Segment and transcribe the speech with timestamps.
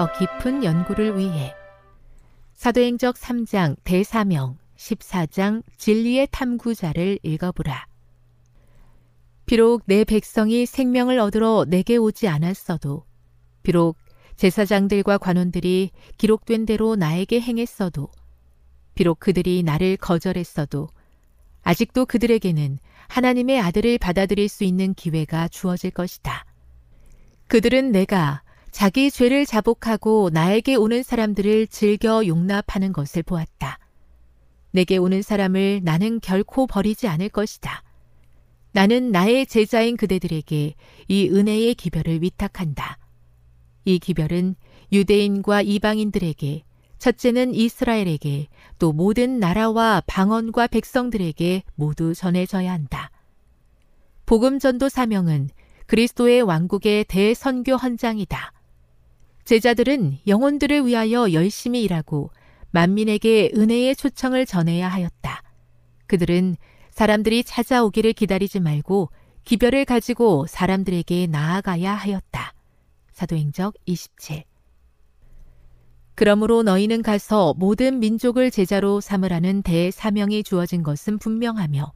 [0.00, 1.54] 더 깊은 연구를 위해
[2.54, 7.86] 사도행적 3장 대사명 14장 진리의 탐구자를 읽어보라.
[9.44, 13.04] 비록 내 백성이 생명을 얻으러 내게 오지 않았어도
[13.62, 13.98] 비록
[14.36, 18.08] 제사장들과 관원들이 기록된 대로 나에게 행했어도
[18.94, 20.88] 비록 그들이 나를 거절했어도
[21.62, 22.78] 아직도 그들에게는
[23.08, 26.46] 하나님의 아들을 받아들일 수 있는 기회가 주어질 것이다.
[27.48, 33.78] 그들은 내가 자기 죄를 자복하고 나에게 오는 사람들을 즐겨 용납하는 것을 보았다.
[34.70, 37.82] 내게 오는 사람을 나는 결코 버리지 않을 것이다.
[38.72, 40.74] 나는 나의 제자인 그대들에게
[41.08, 42.98] 이 은혜의 기별을 위탁한다.
[43.84, 44.54] 이 기별은
[44.92, 46.62] 유대인과 이방인들에게
[46.98, 48.48] 첫째는 이스라엘에게
[48.78, 53.10] 또 모든 나라와 방언과 백성들에게 모두 전해져야 한다.
[54.26, 55.48] 복음 전도 사명은
[55.86, 58.52] 그리스도의 왕국의 대선교 헌장이다.
[59.44, 62.30] 제자들은 영혼들을 위하여 열심히 일하고
[62.70, 65.42] 만민에게 은혜의 초청을 전해야 하였다.
[66.06, 66.56] 그들은
[66.90, 69.10] 사람들이 찾아오기를 기다리지 말고
[69.44, 72.54] 기별을 가지고 사람들에게 나아가야 하였다.
[73.12, 74.44] 사도행적 27
[76.14, 81.92] 그러므로 너희는 가서 모든 민족을 제자로 삼으라는 대사명이 주어진 것은 분명하며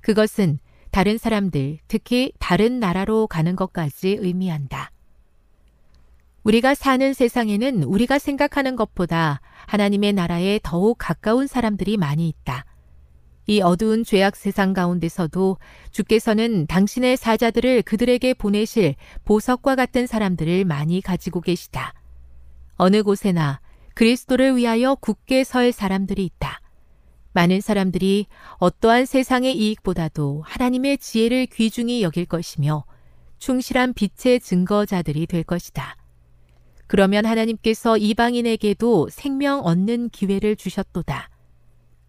[0.00, 0.60] 그것은
[0.92, 4.92] 다른 사람들, 특히 다른 나라로 가는 것까지 의미한다.
[6.44, 12.66] 우리가 사는 세상에는 우리가 생각하는 것보다 하나님의 나라에 더욱 가까운 사람들이 많이 있다.
[13.46, 15.56] 이 어두운 죄악 세상 가운데서도
[15.90, 18.94] 주께서는 당신의 사자들을 그들에게 보내실
[19.24, 21.94] 보석과 같은 사람들을 많이 가지고 계시다.
[22.76, 23.60] 어느 곳에나
[23.94, 26.60] 그리스도를 위하여 굳게 설 사람들이 있다.
[27.32, 28.26] 많은 사람들이
[28.58, 32.84] 어떠한 세상의 이익보다도 하나님의 지혜를 귀중히 여길 것이며
[33.38, 35.96] 충실한 빛의 증거자들이 될 것이다.
[36.86, 41.30] 그러면 하나님께서 이방인에게도 생명 얻는 기회를 주셨도다.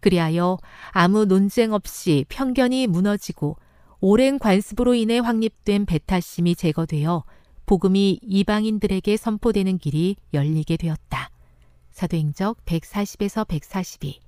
[0.00, 0.58] 그리하여
[0.90, 3.56] 아무 논쟁 없이 편견이 무너지고
[4.00, 7.24] 오랜 관습으로 인해 확립된 배타심이 제거되어
[7.64, 11.30] 복음이 이방인들에게 선포되는 길이 열리게 되었다.
[11.90, 14.20] 사도행적 140에서 142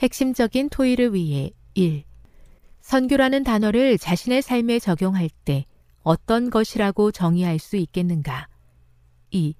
[0.00, 2.04] 핵심적인 토의를 위해 1.
[2.82, 5.64] 선교라는 단어를 자신의 삶에 적용할 때
[6.06, 8.46] 어떤 것이라고 정의할 수 있겠는가?
[9.32, 9.56] 2.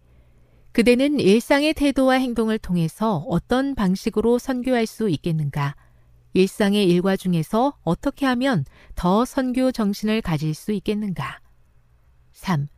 [0.71, 5.75] 그대는 일상의 태도와 행동을 통해서 어떤 방식으로 선교할 수 있겠는가?
[6.35, 8.65] 일상의 일과 중에서 어떻게 하면
[8.95, 11.41] 더 선교 정신을 가질 수 있겠는가?
[12.31, 12.69] 3.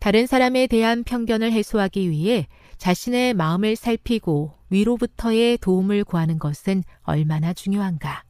[0.00, 2.48] 다른 사람에 대한 편견을 해소하기 위해
[2.78, 8.24] 자신의 마음을 살피고 위로부터의 도움을 구하는 것은 얼마나 중요한가?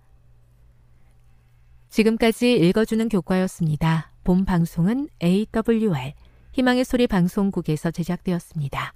[1.88, 4.12] 지금까지 읽어주는 교과였습니다.
[4.28, 6.12] 본 방송은 AWR
[6.52, 8.92] 희망의 소리 방송국에서 제작되었습니다.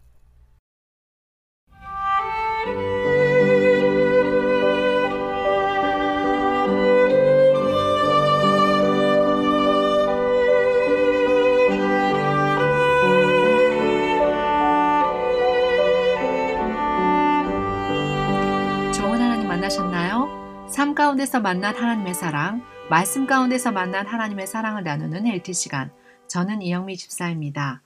[18.95, 20.69] 좋은 하나님 만나셨나요?
[20.69, 25.91] 삶 가운데서 만난 하나님의 사랑, 말씀 가운데서 만난 하나님의 사랑을 나누는 LT 시간.
[26.29, 27.81] 저는 이영미 집사입니다.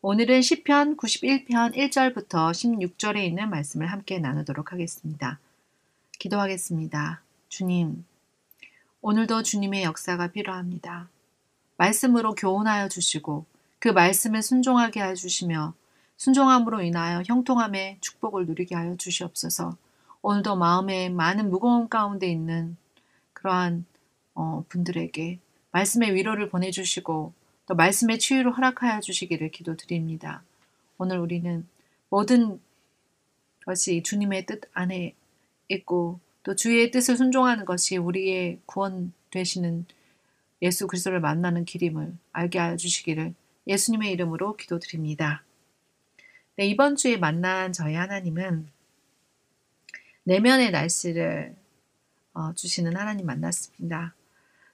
[0.00, 5.38] 오늘은 시편 91편 1절부터 16절에 있는 말씀을 함께 나누도록 하겠습니다.
[6.18, 7.20] 기도하겠습니다.
[7.48, 8.04] 주님,
[9.02, 11.08] 오늘도 주님의 역사가 필요합니다.
[11.76, 13.44] 말씀으로 교훈하여 주시고
[13.80, 15.74] 그 말씀에 순종하게 해 주시며
[16.16, 19.76] 순종함으로 인하여 형통함의 축복을 누리게 하여 주시옵소서.
[20.22, 22.76] 오늘도 마음에 많은 무거움 가운데 있는
[23.32, 23.84] 그러한
[24.34, 25.38] 어, 분들에게
[25.72, 27.32] 말씀의 위로를 보내주시고
[27.66, 30.42] 또 말씀의 치유를 허락하여 주시기를 기도드립니다.
[30.98, 31.66] 오늘 우리는
[32.08, 32.60] 모든
[33.64, 35.14] 것이 주님의 뜻 안에
[35.68, 39.86] 있고 또 주의 뜻을 순종하는 것이 우리의 구원 되시는
[40.60, 43.34] 예수 그리스도를 만나는 길임을 알게 하여 주시기를
[43.66, 45.44] 예수님의 이름으로 기도드립니다.
[46.56, 48.68] 네, 이번 주에 만난 저희 하나님은
[50.24, 51.56] 내면의 날씨를
[52.34, 54.14] 어, 주시는 하나님 만났습니다.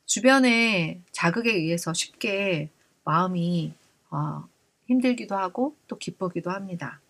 [0.09, 2.71] 주변의 자극에 의해서 쉽게
[3.05, 3.75] 마음이
[4.11, 4.49] 어,
[4.87, 7.01] 힘들기도 하고 또 기쁘기도 합니다.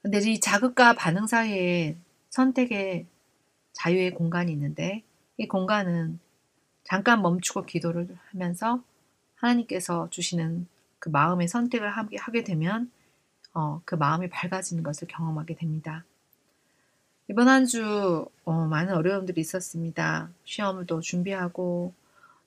[0.00, 1.96] 근데 이 자극과 반응 사이에
[2.30, 3.06] 선택의
[3.72, 5.02] 자유의 공간이 있는데
[5.38, 6.20] 이 공간은
[6.84, 8.80] 잠깐 멈추고 기도를 하면서
[9.34, 10.68] 하나님께서 주시는
[11.00, 12.92] 그 마음의 선택을 하게 되면
[13.54, 16.04] 어, 그 마음이 밝아지는 것을 경험하게 됩니다.
[17.28, 20.30] 이번 한주 어, 많은 어려움들이 있었습니다.
[20.44, 21.92] 시험을 또 준비하고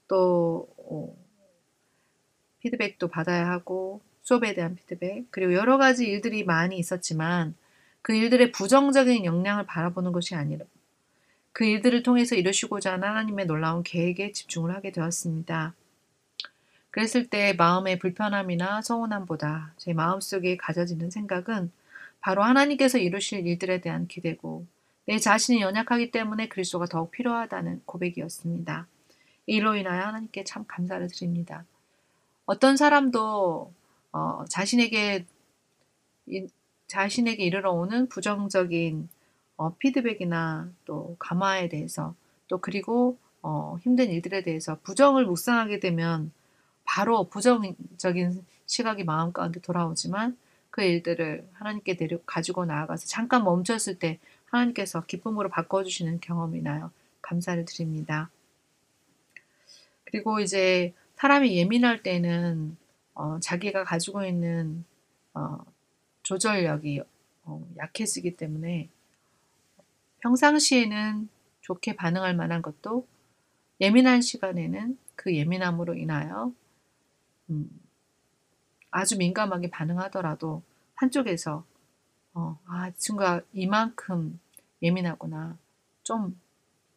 [0.07, 1.13] 또 어,
[2.61, 7.55] 피드백도 받아야 하고 수업에 대한 피드백 그리고 여러 가지 일들이 많이 있었지만
[8.01, 10.65] 그 일들의 부정적인 영향을 바라보는 것이 아니라
[11.51, 15.73] 그 일들을 통해서 이루시고자 하는 하나님의 놀라운 계획에 집중을 하게 되었습니다.
[16.91, 21.71] 그랬을 때 마음의 불편함이나 서운함보다 제 마음속에 가져지는 생각은
[22.21, 24.65] 바로 하나님께서 이루실 일들에 대한 기대고
[25.05, 28.87] 내 자신이 연약하기 때문에 그리스도가 더욱 필요하다는 고백이었습니다.
[29.47, 31.65] 이로 인하여 하나님께 참 감사를 드립니다.
[32.45, 33.73] 어떤 사람도
[34.11, 35.25] 어, 자신에게
[36.27, 36.47] 이,
[36.87, 39.09] 자신에게 이르러 오는 부정적인
[39.57, 42.15] 어, 피드백이나 또 감화에 대해서
[42.47, 46.31] 또 그리고 어, 힘든 일들에 대해서 부정을 묵상하게 되면
[46.83, 50.37] 바로 부정적인 시각이 마음 가운데 돌아오지만
[50.79, 56.89] 그 일들을 하나님께 데려 가지고 나아가서 잠깐 멈췄을 때 하나님께서 기쁨으로 바꿔주시는 경험이 나요.
[57.21, 58.29] 감사를 드립니다.
[60.05, 62.77] 그리고 이제 사람이 예민할 때는
[63.13, 64.85] 어, 자기가 가지고 있는
[65.33, 65.57] 어,
[66.23, 67.01] 조절력이
[67.43, 68.87] 어, 약해지기 때문에
[70.19, 71.27] 평상시에는
[71.59, 73.05] 좋게 반응할 만한 것도
[73.81, 76.53] 예민한 시간에는 그 예민함으로 인하여
[77.49, 77.69] 음,
[78.91, 80.63] 아주 민감하게 반응하더라도
[80.99, 81.63] 한쪽에서
[82.33, 84.39] 어, 아, 친구가 이만큼
[84.81, 85.57] 예민하구나.
[86.03, 86.39] 좀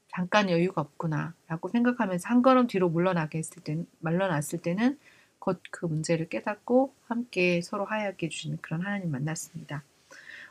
[0.08, 1.34] 잠깐 여유가 없구나.
[1.46, 4.98] 라고 생각하면서 한 걸음 뒤로 물러나게 했을 때, 말러났을 때는
[5.38, 9.82] 곧 그 문제를 깨닫고 함께 서로 하얗게 해주시는 그런 하나님 만났습니다.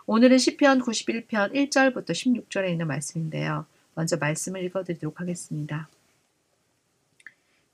[0.07, 3.65] 오늘은 시편 91편 1절부터 16절에 있는 말씀인데요.
[3.95, 5.89] 먼저 말씀을 읽어드리도록 하겠습니다.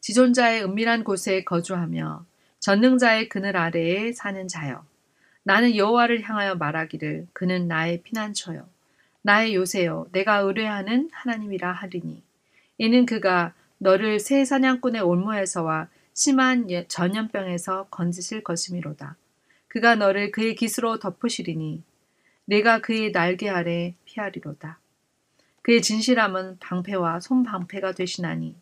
[0.02, 2.26] 지존자의 은밀한 곳에 거주하며
[2.60, 4.84] 전능자의 그늘 아래에 사는 자여
[5.48, 8.68] 나는 여호와를 향하여 말하기를 그는 나의 피난처요.
[9.22, 12.22] 나의 요새요 내가 의뢰하는 하나님이라 하리니.
[12.78, 19.16] 이는 그가 너를 새 사냥꾼의 올무에서와 심한 예, 전염병에서 건지실 것이미로다.
[19.70, 21.82] 그가 너를 그의 깃으로 덮으시리니
[22.44, 24.80] 내가 그의 날개 아래 피하리로다.
[25.62, 28.54] 그의 진실함은 방패와 손방패가 되시나니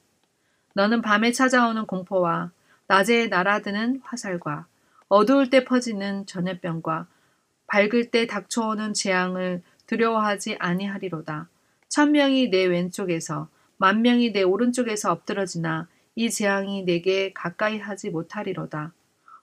[0.73, 2.51] 너는 밤에 찾아오는 공포와
[2.85, 4.67] 낮에 날아드는 화살과
[5.15, 7.07] 어두울 때 퍼지는 전염병과
[7.67, 11.47] 밝을 때 닥쳐오는 재앙을 두려워하지 아니하리로다.
[11.87, 18.91] 천명이 내 왼쪽에서 만명이 내 오른쪽에서 엎드러지나 이 재앙이 내게 가까이 하지 못하리로다.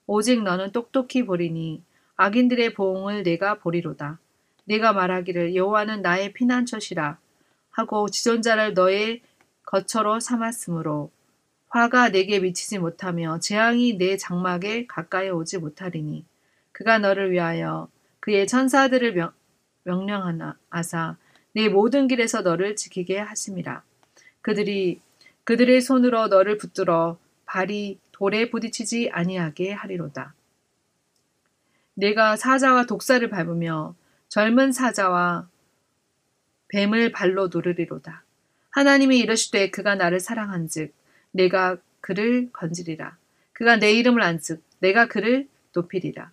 [0.07, 1.83] 오직 너는 똑똑히 보리니
[2.17, 4.19] 악인들의 보응을 내가 보리로다.
[4.67, 7.17] 내가 말하기를 여호와는 나의 피난처시라
[7.71, 9.23] 하고 지존자를 너의
[9.65, 11.11] 거처로 삼았으므로
[11.73, 16.27] 화가 내게 미치지 못하며 재앙이 내 장막에 가까이 오지 못하리니
[16.71, 17.89] 그가 너를 위하여
[18.21, 19.33] 그의 천사들을 명,
[19.85, 21.17] 명령하나 아사
[21.55, 23.83] 내 모든 길에서 너를 지키게 하심이라
[24.43, 25.01] 그들이
[25.45, 30.35] 그들의 손으로 너를 붙들어 발이 돌에 부딪히지 아니하게 하리로다.
[31.95, 33.95] 내가 사자와 독사를 밟으며
[34.29, 35.49] 젊은 사자와
[36.69, 38.25] 뱀을 발로 누르리로다.
[38.71, 40.95] 하나님이 이르시되 그가 나를 사랑한즉
[41.33, 43.17] 내가 그를 건지리라.
[43.53, 46.31] 그가 내 이름을 안즉 내가 그를 높이리라.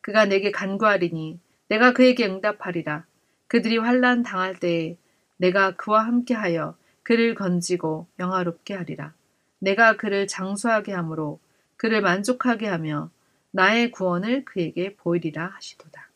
[0.00, 3.04] 그가 내게 간구하리니 내가 그에게 응답하리라.
[3.46, 4.96] 그들이 환란 당할 때에
[5.36, 9.12] 내가 그와 함께하여 그를 건지고 영화롭게 하리라.
[9.58, 11.38] 내가 그를 장수하게 하므로
[11.76, 13.10] 그를 만족하게 하며
[13.50, 16.08] 나의 구원을 그에게 보이리라 하시도다.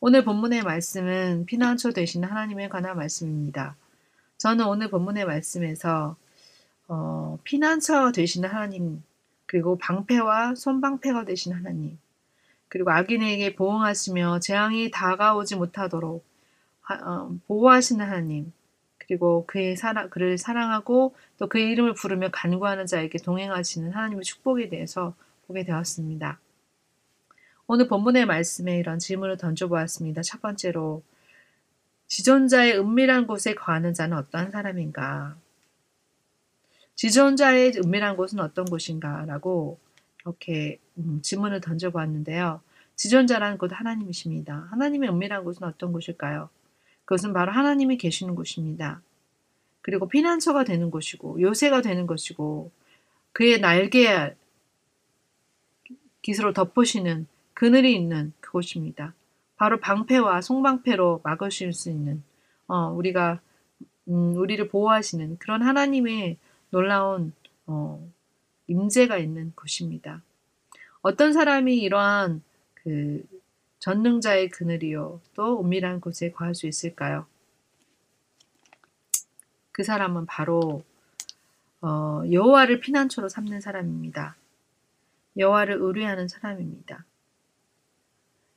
[0.00, 3.76] 오늘 본문의 말씀은 피난처 되신 하나님에 관한 말씀입니다.
[4.38, 6.16] 저는 오늘 본문의 말씀에서
[6.94, 9.02] 어, 피난처 되시는 하나님,
[9.46, 11.98] 그리고 방패와 손방패가 되신 하나님,
[12.68, 16.22] 그리고 악인에게 보응하시며 재앙이 다가오지 못하도록
[16.82, 18.52] 하, 어, 보호하시는 하나님,
[18.98, 25.14] 그리고 그의 사랑, 그를 사랑하고 또 그의 이름을 부르며 간구하는 자에게 동행하시는 하나님의 축복에 대해서
[25.46, 26.40] 보게 되었습니다.
[27.68, 30.20] 오늘 본문의 말씀에 이런 질문을 던져보았습니다.
[30.20, 31.02] 첫 번째로,
[32.08, 35.36] 지존자의 은밀한 곳에 거하는 자는 어떠한 사람인가?
[36.94, 39.24] 지존자의 은밀한 곳은 어떤 곳인가?
[39.26, 39.78] 라고
[40.20, 42.60] 이렇게 음, 질문을 던져보았는데요.
[42.96, 44.68] 지존자라는 곳 하나님이십니다.
[44.70, 46.48] 하나님의 은밀한 곳은 어떤 곳일까요?
[47.04, 49.02] 그것은 바로 하나님이 계시는 곳입니다.
[49.80, 52.70] 그리고 피난처가 되는 곳이고 요새가 되는 것이고
[53.32, 54.34] 그의 날개
[56.22, 59.14] 깃으로 덮으시는 그늘이 있는 그곳입니다.
[59.56, 62.22] 바로 방패와 송방패로 막으실 수 있는
[62.68, 63.40] 어, 우리가
[64.08, 66.36] 음, 우리를 보호하시는 그런 하나님의
[66.72, 67.34] 놀라운
[67.66, 68.10] 어,
[68.66, 70.22] 임재가 있는 곳입니다.
[71.02, 72.42] 어떤 사람이 이러한
[72.74, 73.22] 그
[73.78, 77.26] 전능자의 그늘이요 또 은밀한 곳에 거할 수 있을까요?
[79.70, 80.82] 그 사람은 바로
[81.82, 84.36] 어, 여호와를 피난처로 삼는 사람입니다.
[85.36, 87.04] 여호와를 의뢰하는 사람입니다.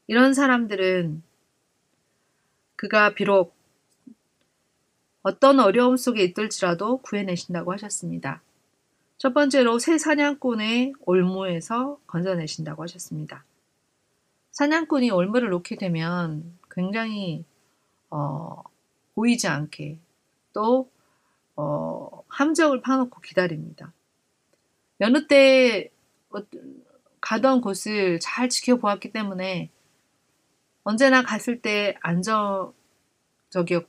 [0.07, 1.21] 이런 사람들은
[2.77, 3.54] 그가 비록
[5.25, 8.43] 어떤 어려움 속에 있을지라도 구해내신다고 하셨습니다.
[9.17, 13.43] 첫 번째로 새 사냥꾼의 올무에서 건져내신다고 하셨습니다.
[14.51, 17.43] 사냥꾼이 올무를 놓게 되면 굉장히
[18.11, 18.61] 어,
[19.15, 19.97] 보이지 않게
[20.53, 20.91] 또
[21.55, 23.93] 어, 함정을 파놓고 기다립니다.
[25.01, 25.89] 여느 때
[27.19, 29.71] 가던 곳을 잘 지켜보았기 때문에
[30.83, 32.75] 언제나 갔을 때 안정적이었고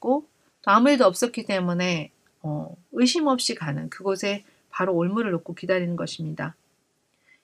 [0.00, 0.35] 또
[0.66, 2.10] 아무 일도 없었기 때문에
[2.42, 6.54] 어, 의심 없이 가는 그곳에 바로 올무를 놓고 기다리는 것입니다.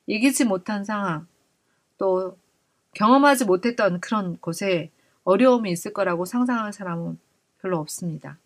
[0.06, 1.26] 이기지 못한 상황
[1.98, 2.36] 또
[2.94, 4.90] 경험하지 못했던 그런 곳에
[5.24, 7.18] 어려움이 있을 거라고 상상하는 사람은
[7.60, 8.38] 별로 없습니다.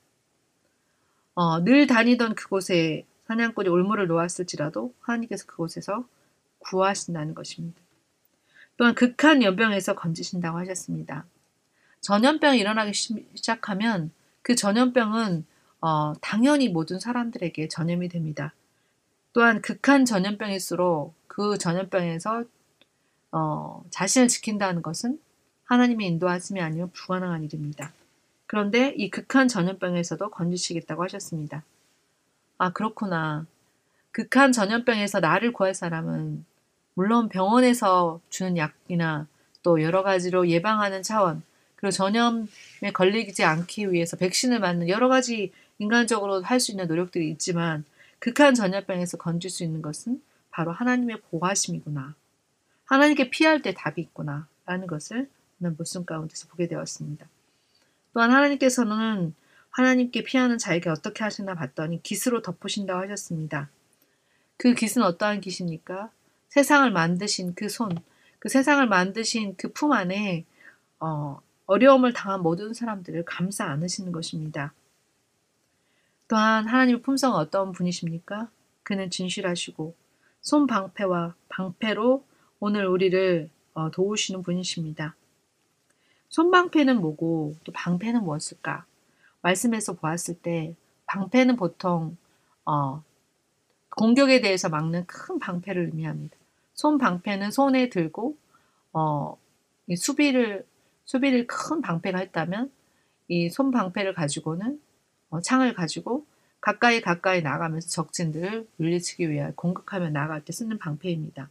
[1.35, 6.07] 어, 늘 다니던 그곳에 사냥꾼이 올무를 놓았을지라도 하나님께서 그곳에서
[6.59, 7.81] 구하신다는 것입니다.
[8.77, 11.25] 또한 극한 연병에서 건지신다고 하셨습니다.
[12.03, 14.13] 전염병이 일어나기 시작하면
[14.47, 15.45] 그 전염병은
[15.81, 18.55] 어, 당연히 모든 사람들에게 전염이 됩니다.
[19.33, 22.45] 또한 극한 전염병일수록 그 전염병에서
[23.33, 25.19] 어, 자신을 지킨다는 것은
[25.65, 27.93] 하나님의 인도하심이 아니면 불가능한 일입니다.
[28.47, 31.65] 그런데 이 극한 전염병에서도 건지시겠다고 하셨습니다.
[32.57, 33.47] 아, 그렇구나.
[34.13, 36.45] 극한 전염병에서 나를 구할 사람은
[36.95, 39.27] 물론 병원에서 주는 약이나
[39.65, 41.43] 또 여러 가지로 예방하는 차원,
[41.77, 47.85] 그리고 전염에 걸리지 않기 위해서 백신을 맞는 여러 가지 인간적으로 할 수 있는 노력들이 있지만
[48.19, 52.15] 극한 전염병에서 건질 수 있는 것은 바로 하나님의 보호하심이구나.
[52.87, 54.49] 하나님께 피할 때 답이 있구나.
[54.65, 55.29] 라는 것을
[55.61, 57.27] 오늘 말씀 가운데서 보게 되었습니다.
[58.13, 59.35] 또한 하나님께서는
[59.71, 63.69] 하나님께 피하는 자에게 어떻게 하시나 봤더니 깃으로 덮으신다고 하셨습니다.
[64.57, 66.11] 그 깃은 어떠한 깃입니까?
[66.49, 67.91] 세상을 만드신 그 손,
[68.39, 70.45] 그 세상을 만드신 그 품 안에
[70.99, 74.73] 어, 어려움을 당한 모든 사람들을 감싸 안으시는 것입니다.
[76.29, 78.49] 또한 하나님의 품성은 어떤 분이십니까?
[78.83, 79.95] 그는 진실하시고
[80.41, 82.25] 손 방패와 방패로
[82.61, 85.15] 오늘 우리를 어, 도우시는 분이십니다.
[86.29, 88.87] 손방패는 뭐고 또 방패는 무엇일까?
[89.43, 90.75] 말씀에서 보았을 때
[91.07, 92.17] 방패는 보통
[92.65, 93.03] 어,
[93.91, 96.37] 공격에 대해서 막는 큰 방패를 의미합니다.
[96.75, 98.37] 손 방패는 손에 들고
[98.93, 99.39] 어,
[99.87, 100.67] 이 수비를
[101.07, 102.71] 수비를 큰 방패가 했다면
[103.29, 104.81] 이 손 방패를 가지고는
[105.31, 106.27] 어, 창을 가지고
[106.61, 111.49] 가까이 가까이 나가면서 적진들을 물리치기 위해 공격하며 나갈 때 쓰는 방패입니다.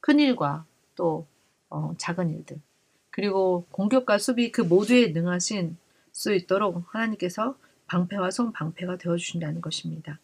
[0.00, 0.64] 큰 일과
[0.96, 1.26] 또
[1.70, 2.60] 어, 작은 일들
[3.10, 5.76] 그리고 공격과 수비 그 모두에 능하신
[6.12, 7.56] 수 있도록 하나님께서
[7.86, 10.18] 방패와 손 방패가 되어 주신다는 것입니다.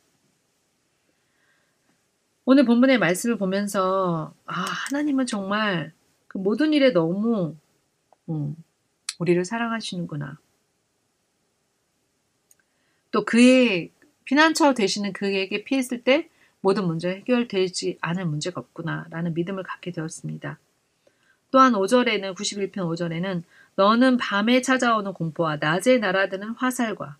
[2.44, 5.92] 오늘 본문의 말씀을 보면서 아 하나님은 정말
[6.28, 7.56] 그 모든 일에 너무
[8.30, 8.56] 음,
[9.18, 10.38] 우리를 사랑하시는구나.
[13.10, 13.90] 또 그의
[14.24, 16.28] 피난처 되시는 그에게 피했을 때
[16.60, 20.58] 모든 문제 해결되지 않을 문제가 없구나 라는 믿음을 갖게 되었습니다.
[21.50, 23.42] 또한 5절에는 91편 5절에는
[23.76, 27.16] 너는 밤에 찾아오는 공포와 낮에 날아드는 화살과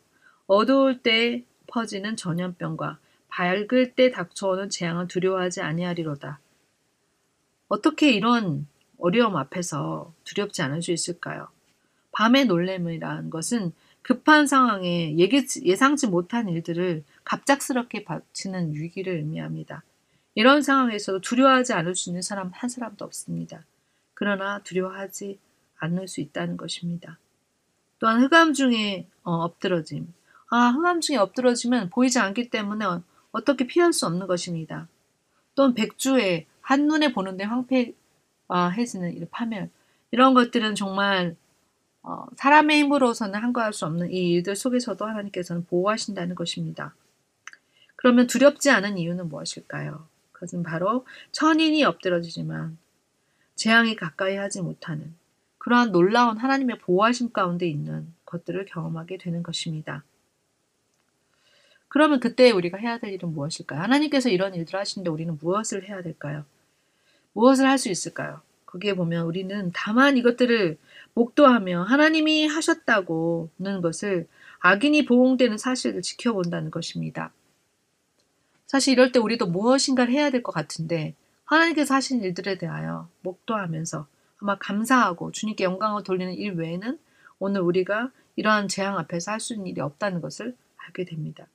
[0.46, 6.40] 어두울 때 퍼지는 전염병과 밝을 때 닥쳐오는 재앙을 두려워하지 아니하리로다.
[7.68, 8.66] 어떻게 이런
[8.98, 11.48] 어려움 앞에서 두렵지 않을 수 있을까요?
[12.18, 13.72] 밤의 놀램이라는 것은
[14.02, 19.84] 급한 상황에 예상치 못한 일들을 갑작스럽게 닥치는 위기를 의미합니다.
[20.34, 23.64] 이런 상황에서도 두려워하지 않을 수 있는 사람 한 사람도 없습니다.
[24.14, 25.38] 그러나 두려워하지
[25.78, 27.18] 않을 수 있다는 것입니다.
[28.00, 30.12] 또한 흑암 중에 어, 엎드러짐.
[30.50, 32.84] 아, 흑암 중에 엎드러지면 보이지 않기 때문에
[33.30, 34.88] 어떻게 피할 수 없는 것입니다.
[35.54, 39.70] 또는 백주에 한눈에 보는데 황폐해지는 이 파멸.
[40.10, 41.36] 이런 것들은 정말
[42.02, 46.94] 어, 사람의 힘으로서는 한거할 수 없는 이 일들 속에서도 하나님께서는 보호하신다는 것입니다.
[47.96, 50.06] 그러면 두렵지 않은 이유는 무엇일까요?
[50.32, 52.78] 그것은 바로 천인이 엎드러지지만
[53.56, 55.14] 재앙이 가까이 하지 못하는
[55.58, 60.04] 그러한 놀라운 하나님의 보호하심 가운데 있는 것들을 경험하게 되는 것입니다.
[61.88, 63.80] 그러면 그때 우리가 해야 될 일은 무엇일까요?
[63.80, 66.44] 하나님께서 이런 일들을 하시는데 우리는 무엇을 해야 될까요?
[67.32, 68.40] 무엇을 할 수 있을까요?
[68.66, 70.76] 거기에 보면 우리는 다만 이것들을
[71.18, 74.28] 목도하며 하나님이 하셨다고는 것을
[74.60, 77.32] 악인이 보응되는 사실을 지켜본다는 것입니다.
[78.66, 84.06] 사실 이럴 때 우리도 무엇인가를 해야 될 것 같은데 하나님께서 하신 일들에 대하여 목도하면서
[84.40, 86.98] 아마 감사하고 주님께 영광을 돌리는 일 외에는
[87.40, 91.46] 오늘 우리가 이러한 재앙 앞에서 할 수 있는 일이 없다는 것을 알게 됩니다.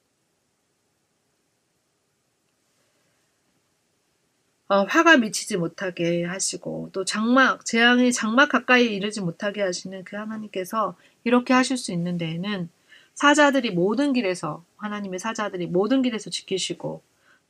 [4.67, 10.95] 어, 화가 미치지 못하게 하시고 또 장막 재앙이 장막 가까이 이르지 못하게 하시는 그 하나님께서
[11.23, 12.69] 이렇게 하실 수 있는 데에는
[13.13, 17.02] 사자들이 모든 길에서 하나님의 사자들이 모든 길에서 지키시고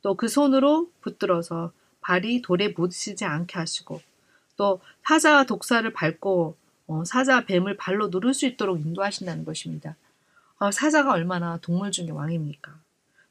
[0.02, 1.72] 또 그 손으로 붙들어서
[2.02, 4.02] 발이 돌에 묻히지 않게 하시고
[4.56, 9.96] 또 사자와 독사를 밟고 어, 사자 뱀을 발로 누를 수 있도록 인도하신다는 것입니다.
[10.58, 12.83] 어, 사자가 얼마나 동물 중의 왕입니까?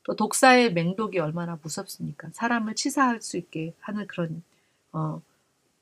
[0.04, 2.30] 또 독사의 맹독이 얼마나 무섭습니까?
[2.34, 4.44] 사람을 치사할 수 있게 하는 그런
[4.92, 5.22] 어,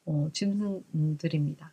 [0.05, 1.71] 어, 짐승들입니다.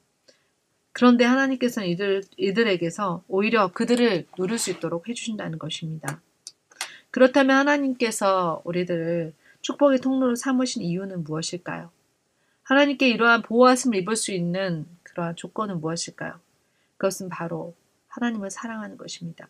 [0.92, 6.20] 그런데 하나님께서는 이들, 이들에게서 오히려 그들을 누릴 수 있도록 해주신다는 것입니다.
[7.10, 11.90] 그렇다면 하나님께서 우리들을 축복의 통로로 삼으신 이유는 무엇일까요?
[12.64, 16.38] 하나님께 이러한 보호하심을 입을 수 있는 그러한 조건은 무엇일까요?
[16.96, 17.74] 그것은 바로
[18.08, 19.48] 하나님을 사랑하는 것입니다.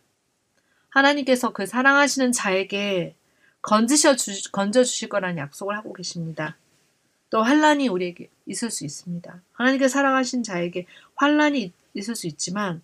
[0.91, 3.15] 하나님께서 그 사랑하시는 자에게
[3.63, 6.57] 건지셔 주, 건져 주실 거라는 약속을 하고 계십니다.
[7.31, 9.43] 또 환란이 우리에게 있을 수 있습니다.
[9.53, 12.83] 하나님께 사랑하신 자에게 환란이 있을 수 있지만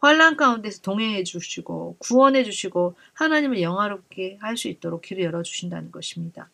[0.00, 6.50] 환란 가운데서 동행해 주시고 구원해 주시고 하나님을 영화롭게 할 수 있도록 길을 열어 주신다는 것입니다.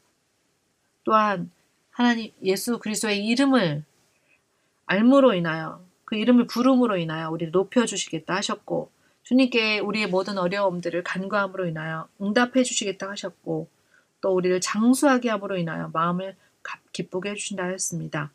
[1.05, 1.51] 또한
[1.91, 3.85] 하나님 예수 그리스도의 이름을
[4.87, 8.91] 알므로 인하여 그 이름을 부름으로 인하여 우리를 높여 주시겠다 하셨고
[9.25, 13.69] 주님께 우리의 모든 어려움들을 간과함으로 인하여 응답해 주시겠다 하셨고
[14.21, 16.37] 또 우리를 장수하게 함으로 인하여 마음을
[16.93, 18.31] 기쁘게 해주신다 하였습니다.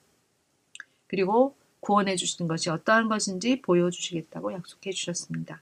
[1.08, 5.62] 그리고 구원해 주시는 것이 어떠한 것인지 보여주시겠다고 약속해 주셨습니다.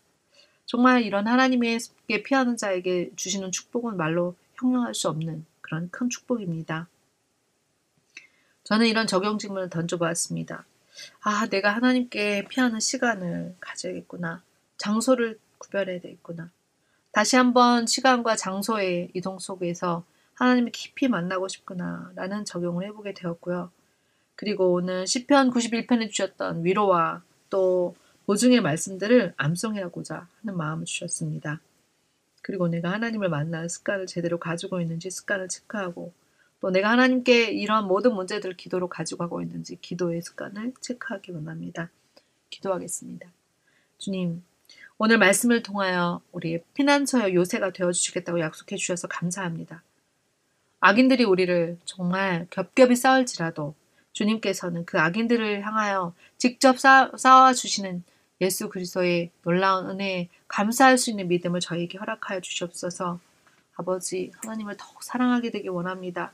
[0.65, 6.87] 정말 이런 하나님께 피하는 자에게 주시는 축복은 말로 형용할 수 없는 그런 큰 축복입니다.
[8.63, 10.65] 저는 이런 적용 질문을 던져보았습니다.
[11.21, 14.43] 아, 내가 하나님께 피하는 시간을 가져야겠구나.
[14.77, 16.49] 장소를 구별해야 되겠구나.
[17.11, 20.03] 다시 한번 시간과 장소의 이동 속에서
[20.35, 23.71] 하나님을 깊이 만나고 싶구나 라는 적용을 해보게 되었고요.
[24.35, 27.95] 그리고 오늘 시편 91편에 주셨던 위로와 또
[28.27, 31.59] 보증의 말씀들을 암송해하고자 하는 마음을 주셨습니다.
[32.43, 36.13] 그리고 내가 하나님을 만나는 습관을 제대로 가지고 있는지 습관을 체크하고
[36.59, 41.89] 또 내가 하나님께 이러한 모든 문제들을 기도로 가지고 가고 있는지 기도의 습관을 체크하기 원합니다.
[42.49, 43.29] 기도하겠습니다.
[43.97, 44.43] 주님,
[44.99, 49.83] 오늘 말씀을 통하여 우리 피난처여 요새가 되어 주시겠다고 약속해 주셔서 감사합니다.
[50.79, 53.75] 악인들이 우리를 정말 겹겹이 싸울지라도
[54.13, 58.03] 주님께서는 그 악인들을 향하여 직접 싸워 주시는
[58.41, 63.19] 예수 그리스도의 놀라운 은혜에 감사할 수 있는 믿음을 저에게 허락하여 주시옵소서.
[63.75, 66.33] 아버지 하나님을 더욱 사랑하게 되길 원합니다.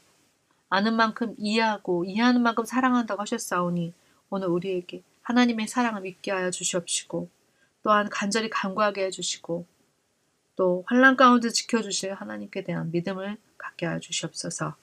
[0.70, 3.94] 아는 만큼 이해하고 이해하는 만큼 사랑한다고 하셨사오니
[4.30, 7.30] 오늘 우리에게 하나님의 사랑을 믿게 하여 주시옵시고
[7.84, 9.66] 또한 간절히 간구하게 해주시고
[10.56, 14.76] 또 환란 가운데 지켜주실 하나님께 대한 믿음을 갖게 하여 주시옵소서.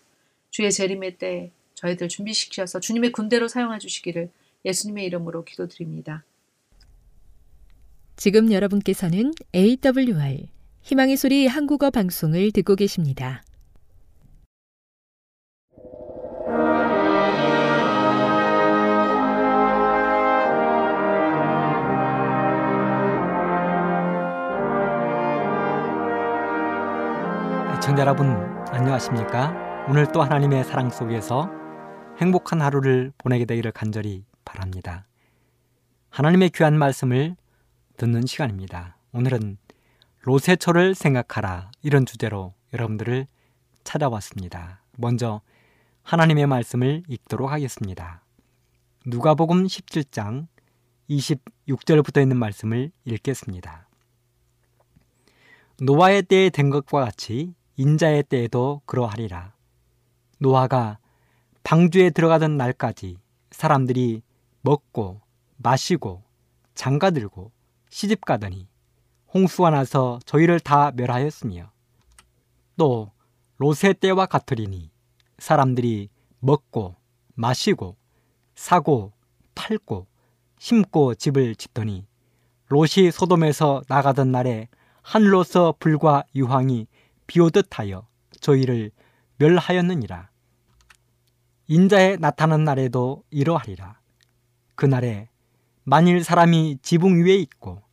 [0.51, 4.31] 주의 재림의 때 저희들 준비시키셔서 주님의 군대로 사용해 주시기를
[4.65, 6.25] 예수님의 이름으로 기도드립니다.
[8.17, 10.49] 지금 여러분께서는 AWR
[10.83, 13.43] 희망의 소리 한국어 방송을 듣고 계십니다.
[27.91, 28.29] 애청자 여러분
[28.69, 29.87] 안녕하십니까?
[29.89, 31.51] 오늘 또 하나님의 사랑 속에서
[32.19, 35.09] 행복한 하루를 보내게 되기를 간절히 바랍니다.
[36.11, 37.35] 하나님의 귀한 말씀을
[37.97, 38.97] 듣는 시간입니다.
[39.11, 39.59] 오늘은
[40.21, 43.27] 로세초를 생각하라 이런 주제로 여러분들을
[43.83, 44.83] 찾아왔습니다.
[44.97, 45.41] 먼저
[46.05, 48.23] 하나님의 말씀을 읽도록 하겠습니다.
[49.05, 50.47] 누가복음 17장
[51.09, 53.89] 26절부터 있는 말씀을 읽겠습니다.
[55.83, 59.55] 노아의 때에 된 것과 같이 인자의 때에도 그러하리라.
[60.39, 60.99] 노아가
[61.63, 63.19] 방주에 들어가던 날까지
[63.51, 64.23] 사람들이
[64.63, 65.21] 먹고
[65.57, 66.23] 마시고
[66.75, 67.53] 장가들고
[67.91, 68.69] 시집가더니
[69.33, 71.71] 홍수가 나서 저희를 다 멸하였으며
[72.77, 73.11] 또
[73.59, 74.91] 로세 때와 같으리니
[75.39, 76.97] 사람들이 먹고
[77.35, 77.97] 마시고
[78.55, 79.13] 사고
[79.55, 80.07] 팔고
[80.59, 82.07] 심고 집을 짓더니
[82.69, 84.69] 롯이 소돔에서 나가던 날에
[85.03, 86.87] 하늘로서 불과 유황이
[87.31, 88.09] 비오듯 하여
[88.41, 88.91] 저희를
[89.37, 90.31] 멸하였느니라.
[91.69, 94.01] 인자에 나타난 날에도 이러하리라.
[94.75, 95.29] 그날에
[95.85, 97.85] 만일 사람이 지붕 위에 있고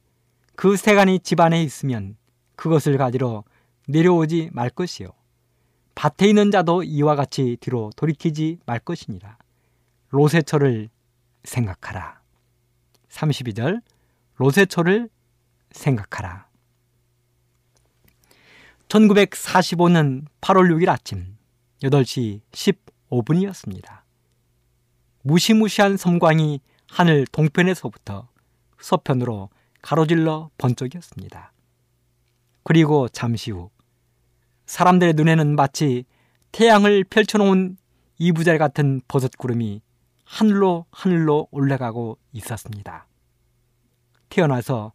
[0.56, 2.17] 그 세간이 집 안에 있으면
[2.56, 3.43] 그것을 가지러
[3.88, 5.10] 내려오지 말 것이요.
[5.93, 9.38] 밭에 있는 자도 이와 같이 뒤로 돌이키지 말 것이니라.
[10.10, 10.89] 로세초를
[11.43, 12.21] 생각하라.
[13.10, 13.84] 32절
[14.38, 15.10] 로세초를
[15.69, 16.46] 생각하라.
[18.88, 21.38] 1945년 8월 6일 아침
[21.84, 24.02] 8시 15분이었습니다.
[25.23, 28.30] 무시무시한 섬광이 하늘 동편에서부터
[28.80, 29.50] 서편으로
[29.82, 31.52] 가로질러 번쩍이었습니다.
[32.63, 33.69] 그리고 잠시 후
[34.65, 36.06] 사람들의 눈에는 마치
[36.52, 37.78] 태양을 펼쳐놓은
[38.19, 39.82] 이부잘 같은 버섯구름이
[40.23, 43.08] 하늘로 하늘로 올라가고 있었습니다.
[44.30, 44.93] 태어나서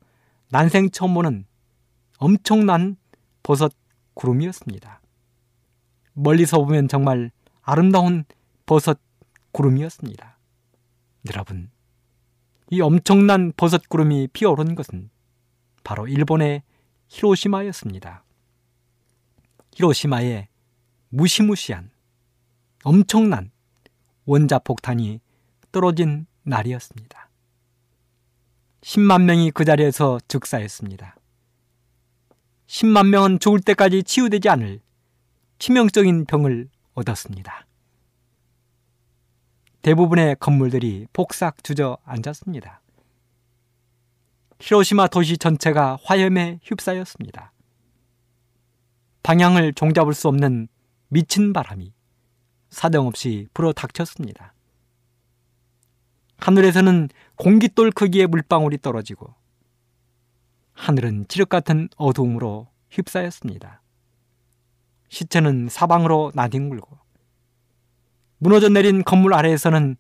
[0.51, 1.47] 난생 처음 보는
[2.19, 2.97] 엄청난
[3.43, 3.73] 버섯
[4.15, 5.01] 구름이었습니다.
[6.15, 7.31] 멀리서 보면 정말
[7.63, 8.25] 아름다운
[8.67, 8.99] 버섯
[9.53, 10.39] 구름이었습니다.
[11.31, 11.71] 여러분,
[12.71, 15.11] 이 엄청난 버섯 구름이 피어오른 것은
[15.85, 16.63] 바로 일본의
[17.09, 18.25] 히로시마였습니다.
[19.75, 20.49] 히로시마에
[21.11, 21.91] 무시무시한
[22.85, 23.51] 엄청난
[24.25, 25.21] 원자폭탄이
[25.71, 27.29] 떨어진 날이었습니다.
[28.83, 31.17] 10만 명이 그 자리에서 즉사했습니다.
[32.73, 34.81] 10만 명은 죽을 때까지 치유되지 않을
[35.59, 37.67] 치명적인 병을 얻었습니다.
[39.83, 42.81] 대부분의 건물들이 폭삭 주저앉았습니다.
[44.59, 47.53] 히로시마 도시 전체가 화염에 휩싸였습니다.
[49.23, 50.69] 방향을 종잡을 수 없는
[51.09, 51.93] 미친 바람이
[52.71, 54.55] 사정없이 불어 닥쳤습니다.
[56.39, 59.42] 하늘에서는 공깃돌 크기의 물방울이 떨어지고
[60.75, 63.83] 하늘은 지륵 같은 어두움으로 휩싸였습니다.
[65.09, 66.99] 시체는 사방으로 나뒹굴고
[68.39, 69.97] 무너져 내린 건물 아래에서는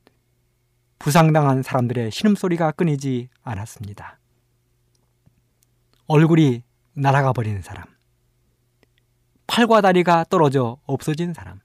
[0.98, 4.18] 부상당한 사람들의 신음소리가 끊이지 않았습니다.
[6.06, 6.62] 얼굴이
[6.94, 7.84] 날아가 버린 사람,
[9.46, 11.60] 팔과 다리가 떨어져 없어진 사람,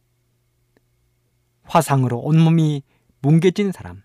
[1.63, 2.84] 화상으로 온몸이
[3.22, 4.04] 뭉개진 사람,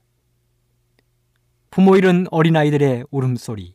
[1.71, 3.75] 부모 잃은 어린아이들의 울음소리,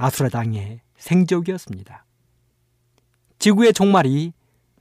[0.00, 2.06] 아수라장의 생적이었습니다.
[3.38, 4.32] 지구의 종말이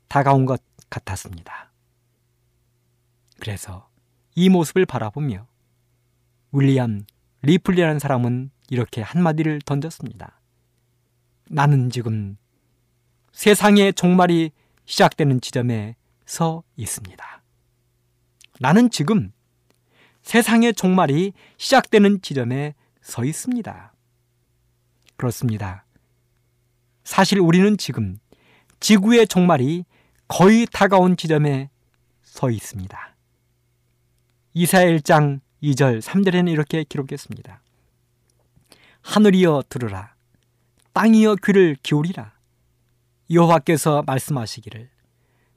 [0.08, 1.72] 다가온 것 같았습니다.
[3.38, 3.90] 그래서
[4.36, 5.46] 이 모습을 바라보며
[6.54, 7.06] 윌리엄
[7.42, 10.40] 리플리라는 사람은 이렇게 한마디를 던졌습니다.
[11.50, 12.38] 나는 지금
[13.34, 14.52] 세상의 종말이
[14.86, 17.44] 시작되는 지점에 서 있습니다.
[18.62, 19.34] 나는 지금
[20.22, 23.94] 세상의 종말이 시작되는 지점에 서 있습니다.
[25.20, 25.84] 그렇습니다.
[27.04, 28.18] 사실 우리는 지금
[28.80, 29.84] 지구의 종말이
[30.30, 31.70] 거의 다가온 지점에
[32.22, 33.16] 서 있습니다.
[34.54, 37.62] 이사야 1장 2절 3절에는 이렇게 기록했습니다.
[39.02, 40.16] 하늘이여 들으라
[40.94, 42.32] 땅이여 귀를 기울이라
[43.30, 44.90] 여호와께서 말씀하시기를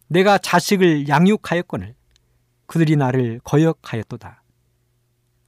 [0.09, 1.95] 내가 자식을 양육하였거늘
[2.67, 4.43] 그들이 나를 거역하였도다.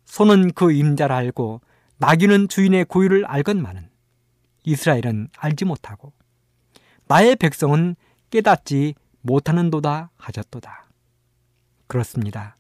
[0.05, 1.63] 소는 그 임자를 알고
[1.99, 3.94] 나귀는 주인의 고유를 알건만은
[4.65, 6.13] 이스라엘은 알지 못하고
[7.07, 7.97] 나의 백성은
[8.31, 10.87] 깨닫지 못하는도다 하셨도다.
[11.87, 12.57] 그렇습니다.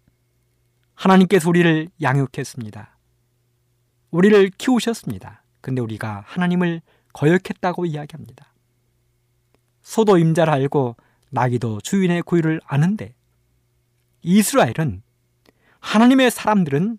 [0.94, 2.96] 하나님께서 우리를 양육했습니다.
[4.10, 5.42] 우리를 키우셨습니다.
[5.60, 8.52] 근데 우리가 하나님을 거역했다고 이야기합니다.
[9.82, 10.96] 소도 임자를 알고
[11.30, 13.14] 나귀도 주인의 고유를 아는데
[14.22, 15.02] 이스라엘은
[15.80, 16.98] 하나님의 사람들은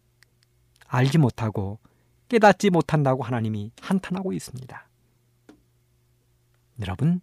[0.87, 1.79] 알지 못하고
[2.27, 4.84] 깨닫지 못한다고 하나님이 한탄하고 있습니다.
[6.81, 7.21] 여러분,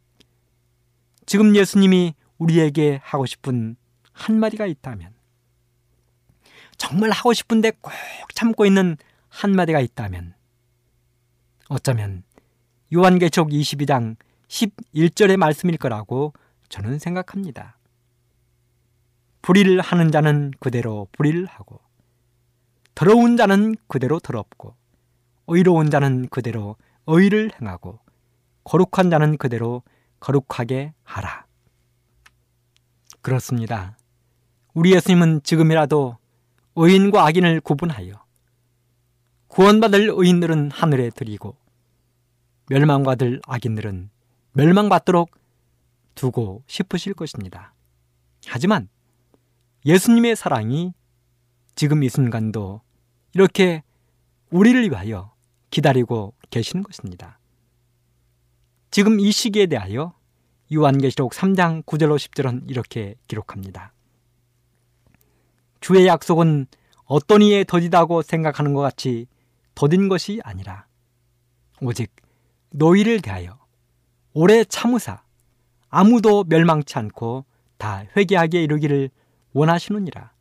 [1.27, 3.77] 지금 예수님이 우리에게 하고 싶은
[4.13, 5.15] 한마디가 있다면,
[6.77, 7.93] 정말 하고 싶은데 꼭
[8.35, 8.97] 참고 있는
[9.29, 10.35] 한마디가 있다면,
[11.69, 12.23] 어쩌면
[12.93, 14.17] 요한계시록 22장
[14.49, 16.33] 11절의 말씀일 거라고
[16.69, 17.79] 저는 생각합니다.
[19.43, 21.81] 불의를 하는 자는 그대로 불의를 하고,
[22.95, 24.77] 더러운 자는 그대로 더럽고,
[25.47, 28.02] 의로운 자는 그대로 의를 행하고,
[28.65, 29.83] 거룩한 자는 그대로
[30.21, 31.47] 거룩하게 하라.
[33.21, 33.97] 그렇습니다.
[34.75, 36.19] 우리 예수님은 지금이라도
[36.77, 38.15] 의인과 악인을 구분하여
[39.49, 41.57] 구원받을 의인들은 하늘에 드리고
[42.71, 44.11] 멸망받을 악인들은
[44.53, 45.31] 멸망받도록
[46.15, 47.75] 두고 싶으실 것입니다.
[48.47, 48.89] 하지만
[49.85, 50.95] 예수님의 사랑이
[51.75, 52.81] 지금 이 순간도
[53.35, 53.83] 이렇게
[54.51, 55.35] 우리를 위하여
[55.71, 57.39] 기다리고 계시는 것입니다.
[58.93, 60.13] 지금 이 시기에 대하여
[60.71, 63.95] 요한계시록 3장 9절로 10절은 이렇게 기록합니다.
[65.81, 66.67] 주의 약속은
[67.07, 69.29] 어떤 이에 더디다고 생각하는 것 같이
[69.75, 70.85] 더딘 것이 아니라
[71.81, 72.15] 오직
[72.69, 73.59] 너희를 대하여
[74.35, 75.23] 오래 참으사
[75.89, 77.47] 아무도 멸망치 않고
[77.79, 79.09] 다 회개하게 이르기를
[79.55, 80.33] 원하시느니라.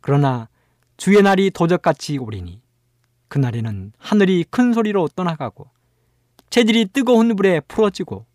[0.00, 0.48] 그러나
[0.96, 2.60] 주의 날이 도적같이 오리니
[3.28, 5.77] 그날에는 하늘이 큰 소리로 떠나가고
[6.50, 8.26] 체질이 뜨거운 불에 풀어지고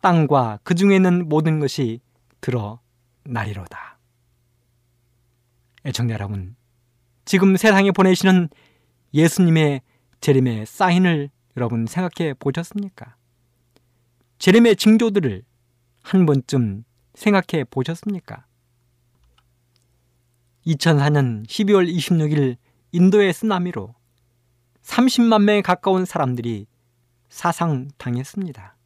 [0.00, 2.00] 땅과 그 중에 있는 모든 것이
[2.40, 3.98] 드러나리로다.
[5.84, 6.56] 애청자 여러분,
[7.24, 8.48] 지금 세상에 보내시는
[9.14, 9.82] 예수님의
[10.20, 13.16] 재림의 사인을 여러분 생각해 보셨습니까?
[14.38, 15.42] 재림의 징조들을
[16.02, 18.46] 한 번쯤 생각해 보셨습니까?
[20.66, 22.56] 2004년 12월 26일
[22.92, 23.94] 인도의 쓰나미로
[24.82, 26.66] 30만 명에 가까운 사람들이
[27.30, 28.76] 사상당했습니다.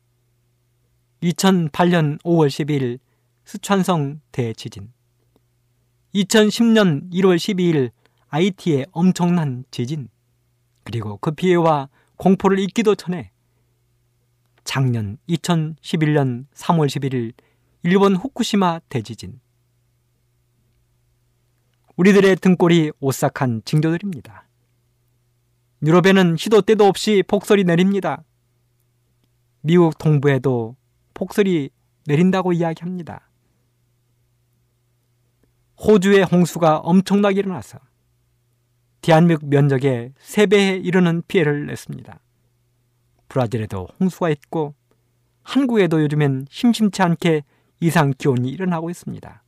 [1.22, 2.98] 2008년 5월 12일
[3.44, 4.92] 스촨성 대지진
[6.14, 7.90] 2010년 1월 12일
[8.28, 10.09] 아이티의 엄청난 지진
[10.85, 13.30] 그리고 그 피해와 공포를 잊기도 전에
[14.62, 17.33] 작년 2011년 3월 11일
[17.83, 19.40] 일본 후쿠시마 대지진
[21.96, 24.48] 우리들의 등골이 오싹한 징조들입니다.
[25.83, 28.24] 유럽에는 시도 때도 없이 폭설이 내립니다.
[29.66, 30.77] 미국 동부에도
[31.14, 31.70] 폭설이
[32.07, 33.31] 내린다고 이야기합니다.
[35.81, 37.79] 호주의 홍수가 엄청나게 일어나서
[39.00, 42.20] 대한민국 면적의 3배에 이르는 피해를 냈습니다.
[43.29, 44.74] 브라질에도 홍수가 있고
[45.42, 47.44] 한국에도 요즘엔 심심치 않게
[47.81, 49.42] 이상 기온이 일어나고 있습니다.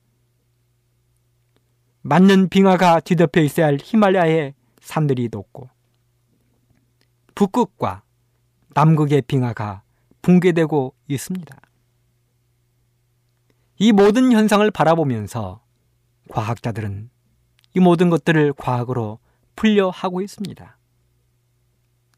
[2.01, 5.69] 만년 빙하가 뒤덮여 있어야 할 히말라야의 산들이 높고
[7.35, 8.03] 북극과
[8.73, 9.83] 남극의 빙하가
[10.27, 11.57] 붕괴되고 있습니다.
[13.79, 15.63] 이 모든 현상을 바라보면서
[16.31, 17.11] 과학자들은
[17.75, 19.21] 이 모든 것들을 과학으로
[19.55, 20.79] 풀려 하고 있습니다.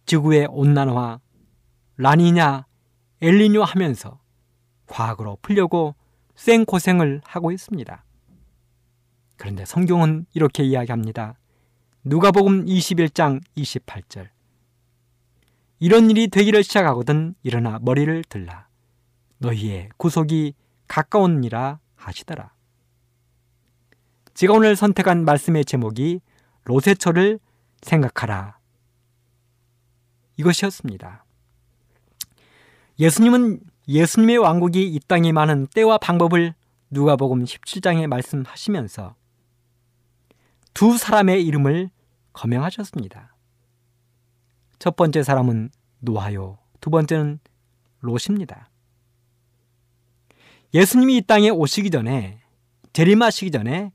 [0.07, 1.21] 지구의 온난화,
[1.99, 2.65] 라니냐,
[3.21, 4.19] 엘리뇨 하면서
[4.87, 5.95] 과학으로 풀려고
[6.35, 8.05] 생고생을 하고 있습니다.
[9.37, 11.39] 그런데 성경은 이렇게 이야기합니다.
[12.05, 14.38] 누가복음 21장 28절.
[15.81, 18.69] 이런 일이 되기를 시작하거든 일어나 머리를 들라.
[19.39, 20.55] 너희의 구속이
[20.89, 22.53] 가까운니라 하시더라.
[24.35, 26.21] 제가 오늘 선택한 말씀의 제목이
[26.65, 27.39] 로세처를
[27.83, 28.59] 생각하라.
[30.37, 31.25] 이것이었습니다.
[32.99, 36.55] 예수님은 예수님의 왕국이 이 땅에 많은 때와 방법을
[36.91, 39.15] 누가복음 17장에 말씀하시면서
[40.75, 41.91] 두 사람의 이름을
[42.33, 43.35] 거명하셨습니다.
[44.79, 47.41] 첫 번째 사람은 노아요, 두 번째는
[48.01, 48.71] 롯입니다.
[50.73, 52.41] 예수님이 이 땅에 오시기 전에
[52.93, 53.93] 재림하시기 전에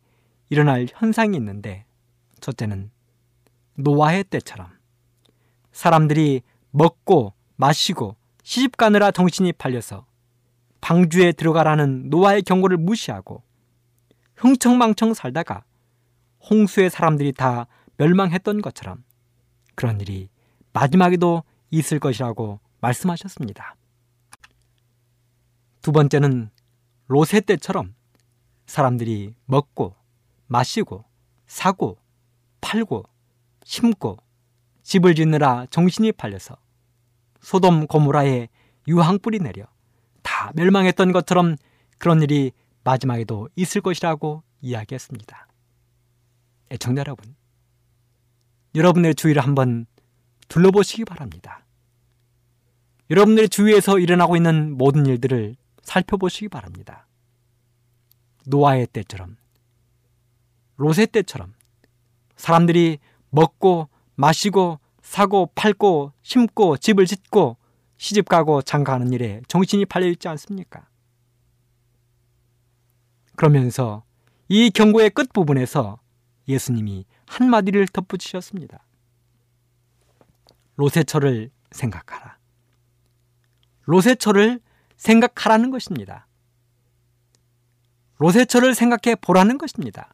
[0.50, 1.86] 일어날 현상이 있는데
[2.42, 2.92] 첫째는
[3.76, 4.68] 노아의 때처럼
[5.72, 6.42] 사람들이
[6.72, 10.06] 먹고 마시고 시집 가느라 정신이 팔려서
[10.82, 13.42] 방주에 들어가라는 노아의 경고를 무시하고
[14.36, 15.64] 흥청망청 살다가
[16.50, 17.68] 홍수의 사람들이 다
[17.98, 19.04] 멸망했던 것처럼
[19.76, 20.30] 그런 일이
[20.74, 23.76] 마지막에도 있을 것이라고 말씀하셨습니다.
[25.82, 26.50] 두 번째는
[27.08, 27.94] 로세 때처럼
[28.66, 29.96] 사람들이 먹고
[30.48, 31.06] 마시고
[31.48, 31.98] 사고
[32.62, 33.04] 팔고
[33.64, 34.18] 심고
[34.84, 36.58] 집을 짓느라 정신이 팔려서
[37.42, 38.50] 소돔 고모라에
[38.88, 39.66] 유황불이 내려
[40.22, 41.56] 다 멸망했던 것처럼
[41.98, 42.52] 그런 일이
[42.84, 45.48] 마지막에도 있을 것이라고 이야기했습니다.
[46.72, 47.36] 애청자 여러분,
[48.76, 49.86] 여러분의 주위를 한번
[50.54, 51.66] 둘러보시기 바랍니다.
[53.10, 57.08] 여러분들의 주위에서 일어나고 있는 모든 일들을 살펴보시기 바랍니다.
[58.46, 59.36] 노아의 때처럼,
[60.78, 61.56] 로세 때처럼
[62.36, 63.00] 사람들이
[63.32, 67.58] 먹고 마시고 사고 팔고 심고 집을 짓고
[67.98, 70.88] 시집 가고 장가하는 일에 정신이 팔려 있지 않습니까?
[73.36, 74.04] 그러면서
[74.50, 76.00] 이 경고의 끝 부분에서
[76.48, 78.86] 예수님이 한마디를 덧붙이셨습니다.
[80.76, 82.38] 로세처를 생각하라.
[83.86, 84.60] 로세처를
[84.96, 86.28] 생각하라는 것입니다.
[88.18, 90.14] 로세처를 생각해 보라는 것입니다.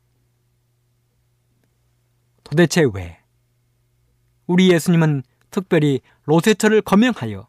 [2.43, 3.19] 도대체 왜?
[4.47, 7.47] 우리 예수님은 특별히 로세처를 거명하여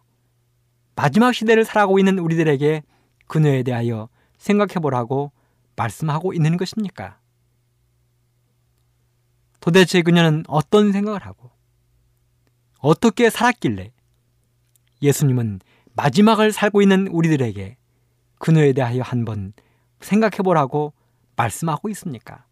[0.94, 2.82] 마지막 시대를 살아가고 있는 우리들에게
[3.26, 5.32] 그녀에 대하여 생각해 보라고
[5.76, 7.18] 말씀하고 있는 것입니까?
[9.60, 11.50] 도대체 그녀는 어떤 생각을 하고
[12.80, 13.92] 어떻게 살았길래
[15.02, 15.60] 예수님은
[15.94, 17.76] 마지막을 살고 있는 우리들에게
[18.38, 19.52] 그녀에 대하여 한번
[20.00, 20.92] 생각해 보라고
[21.36, 22.46] 말씀하고 있습니까?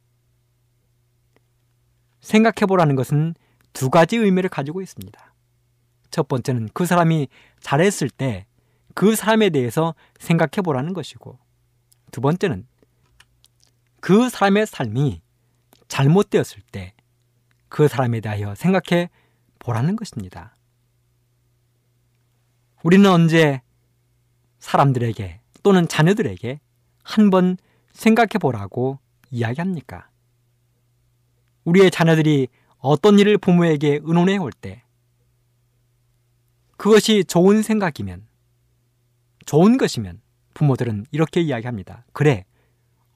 [2.21, 3.35] 생각해 보라는 것은
[3.73, 5.35] 두 가지 의미를 가지고 있습니다.
[6.11, 7.29] 첫 번째는 그 사람이
[7.61, 8.47] 잘했을 때
[8.95, 11.39] 그 사람에 대해서 생각해 보라는 것이고
[12.11, 12.67] 두 번째는
[14.01, 15.23] 그 사람의 삶이
[15.87, 16.95] 잘못되었을 때
[17.69, 19.11] 그 사람에 대하여 생각해
[19.69, 20.57] 보라는 것입니다.
[22.83, 23.61] 우리는 언제
[24.61, 26.59] 사람들에게 또는 자녀들에게
[27.03, 27.59] 한 번
[27.93, 28.99] 생각해 보라고
[29.31, 30.09] 이야기합니까?
[31.65, 34.83] 우리의 자녀들이 어떤 일을 부모에게 의논해 올 때
[36.79, 38.27] 그것이 좋은 생각이면
[39.45, 40.23] 좋은 것이면
[40.55, 42.07] 부모들은 이렇게 이야기합니다.
[42.15, 42.47] 그래,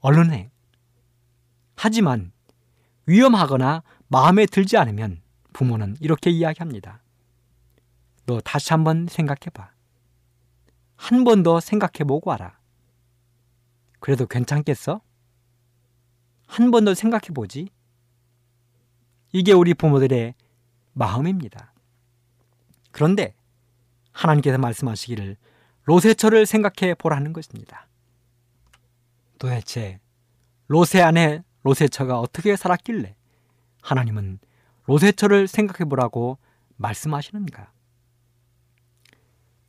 [0.01, 0.51] 얼른 해.
[1.75, 2.31] 하지만
[3.07, 5.22] 위험하거나 마음에 들지 않으면
[5.53, 7.01] 부모는 이렇게 이야기합니다.
[8.25, 9.71] 너 다시 한번 생각해봐.
[10.95, 12.59] 한 번 더 생각해보고 와라.
[13.99, 15.01] 그래도 괜찮겠어?
[16.47, 17.69] 한 번 더 생각해보지?
[19.31, 20.35] 이게 우리 부모들의
[20.93, 21.73] 마음입니다.
[22.91, 23.35] 그런데
[24.11, 25.37] 하나님께서 말씀하시기를
[25.85, 27.87] 로세처를 생각해 보라는 것입니다.
[29.39, 29.99] 도대체
[30.67, 33.15] 로세 안에 로세처가 어떻게 살았길래
[33.81, 34.39] 하나님은
[34.85, 36.37] 로세처를 생각해 보라고
[36.77, 37.71] 말씀하시는가?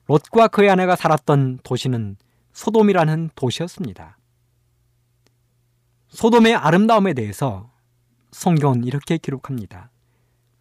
[0.07, 2.17] 롯과 그의 아내가 살았던 도시는
[2.53, 4.19] 소돔이라는 도시였습니다.
[6.09, 7.73] 소돔의 아름다움에 대해서
[8.31, 9.91] 성경은 이렇게 기록합니다.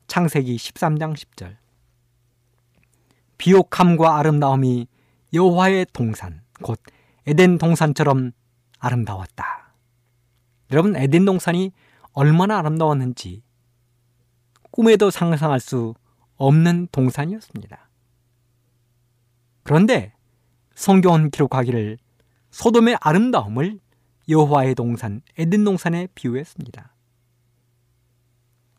[0.07, 1.57] 창세기 13장 10절.
[3.37, 4.87] 비옥함과 아름다움이
[5.33, 6.79] 여호와의 동산 곧
[7.27, 8.31] 에덴 동산처럼
[8.79, 9.73] 아름다웠다.
[10.71, 11.71] 여러분 에덴 동산이
[12.13, 13.43] 얼마나 아름다웠는지
[14.73, 15.93] 꿈에도 상상할 수
[16.35, 17.89] 없는 동산이었습니다.
[19.61, 20.13] 그런데
[20.73, 21.99] 성경은 기록하기를
[22.49, 23.79] 소돔의 아름다움을
[24.27, 26.91] 여호와의 동산 에덴 동산에 비유했습니다.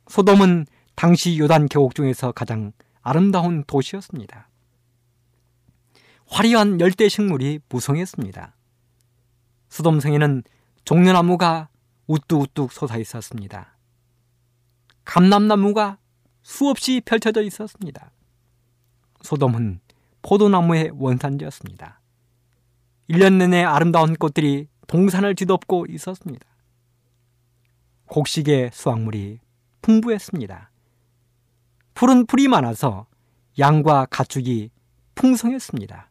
[0.08, 4.48] 소돔은 당시 요단 계곡 중에서 가장 아름다운 도시였습니다.
[6.26, 8.56] 화려한 열대 식물이 무성했습니다.
[9.68, 10.42] 소돔성에는
[10.84, 11.68] 종려나무가
[12.08, 13.73] 우뚝우뚝 솟아 있었습니다.
[15.04, 15.98] 감람나무가
[16.42, 18.10] 수없이 펼쳐져 있었습니다.
[19.22, 19.80] 소돔은
[20.22, 22.00] 포도나무의 원산지였습니다.
[23.10, 26.46] 1년 내내 아름다운 꽃들이 동산을 뒤덮고 있었습니다.
[28.06, 29.40] 곡식의 수확물이
[29.82, 30.70] 풍부했습니다.
[31.94, 33.06] 푸른 풀이 많아서
[33.58, 34.70] 양과 가축이
[35.14, 36.10] 풍성했습니다.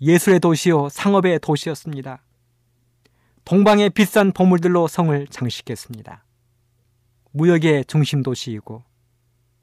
[0.00, 2.22] 예술의 도시요 상업의 도시였습니다.
[3.44, 6.24] 동방의 비싼 보물들로 성을 장식했습니다.
[7.32, 8.84] 무역의 중심 도시이고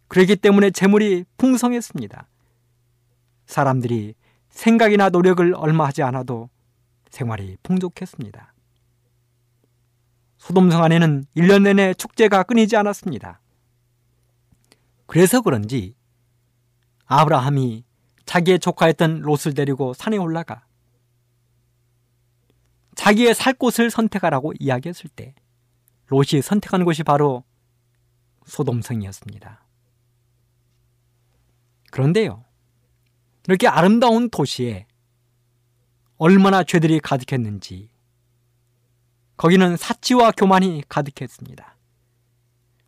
[0.08, 2.28] 그렇기 때문에 재물이 풍성했습니다.
[3.46, 4.16] 사람들이
[4.50, 6.50] 생각이나 노력을 얼마 하지 않아도
[7.10, 8.54] 생활이 풍족했습니다.
[10.38, 13.42] 소돔성 안에는 1년 내내 축제가 끊이지 않았습니다.
[15.08, 15.96] 그래서 그런지
[17.06, 17.84] 아브라함이
[18.26, 20.66] 자기의 조카였던 롯을 데리고 산에 올라가
[22.96, 25.36] 자기의 살 곳을 선택하라고 이야기했을 때
[26.08, 27.44] 롯이 선택한 곳이 바로
[28.46, 29.64] 소돔성이었습니다.
[31.92, 32.44] 그런데요.
[33.48, 34.88] 이렇게 아름다운 도시에
[36.18, 37.90] 얼마나 죄들이 가득했는지
[39.38, 41.76] 거기는 사치와 교만이 가득했습니다.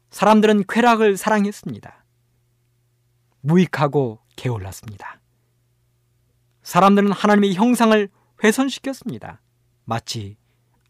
[0.09, 2.05] 사람들은 쾌락을 사랑했습니다.
[3.41, 5.19] 무익하고 게을렀습니다.
[6.63, 8.09] 사람들은 하나님의 형상을
[8.43, 9.41] 훼손시켰습니다.
[9.85, 10.37] 마치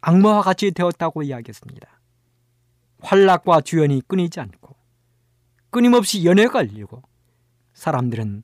[0.01, 1.96] 악마와 같이 되었다고 이야기했습니다.
[2.99, 4.75] 환락과 주연이 끊이지 않고
[5.69, 7.03] 끊임없이 연애가 열리고
[7.73, 8.43] 사람들은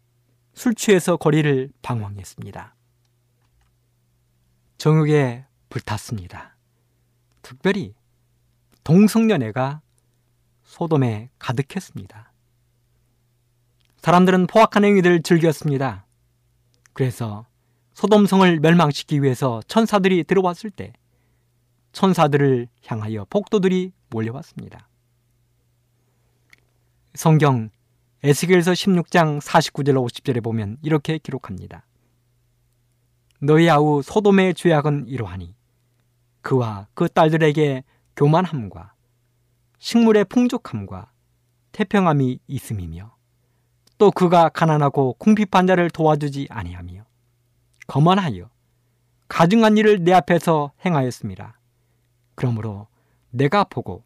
[0.54, 2.76] 술 취해서 거리를 방황했습니다.
[4.78, 6.56] 정욕에 불탔습니다.
[7.42, 7.96] 특별히
[8.84, 9.82] 동성연애가
[10.64, 12.32] 소돔에 가득했습니다.
[13.98, 16.06] 사람들은 포악한 행위들을 즐겼습니다.
[16.92, 17.46] 그래서
[17.94, 20.94] 소돔성을 멸망시키기 위해서 천사들이 들어왔을 때
[21.94, 24.88] 천사들을 향하여 복도들이 몰려왔습니다.
[27.16, 27.70] 성경
[28.24, 31.86] 에스겔서 16장 49절 50절에 보면 이렇게 기록합니다.
[33.42, 35.56] 너희 아우 소돔의 죄악은 이러하니
[36.42, 37.84] 그와 그 딸들에게
[38.16, 38.94] 교만함과
[39.80, 41.12] 식물의 풍족함과
[41.74, 43.14] 태평함이 있음이며
[43.98, 47.04] 또 그가 가난하고 궁핍한 자를 도와주지 아니하며
[47.88, 48.50] 거만하여
[49.28, 51.60] 가증한 일을 내 앞에서 행하였습니다.
[52.36, 52.88] 그러므로
[53.34, 54.04] 내가 보고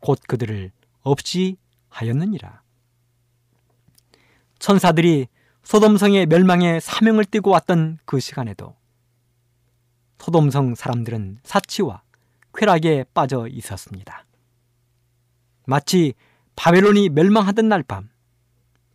[0.00, 0.70] 곧 그들을
[1.00, 1.56] 없이
[1.88, 2.62] 하였느니라.
[4.58, 5.28] 천사들이
[5.62, 8.76] 소돔성의 멸망에 사명을 띠고 왔던 그 시간에도
[10.18, 12.02] 소돔성 사람들은 사치와
[12.54, 14.24] 쾌락에 빠져 있었습니다.
[15.66, 16.14] 마치
[16.54, 18.08] 바벨론이 멸망하던 날 밤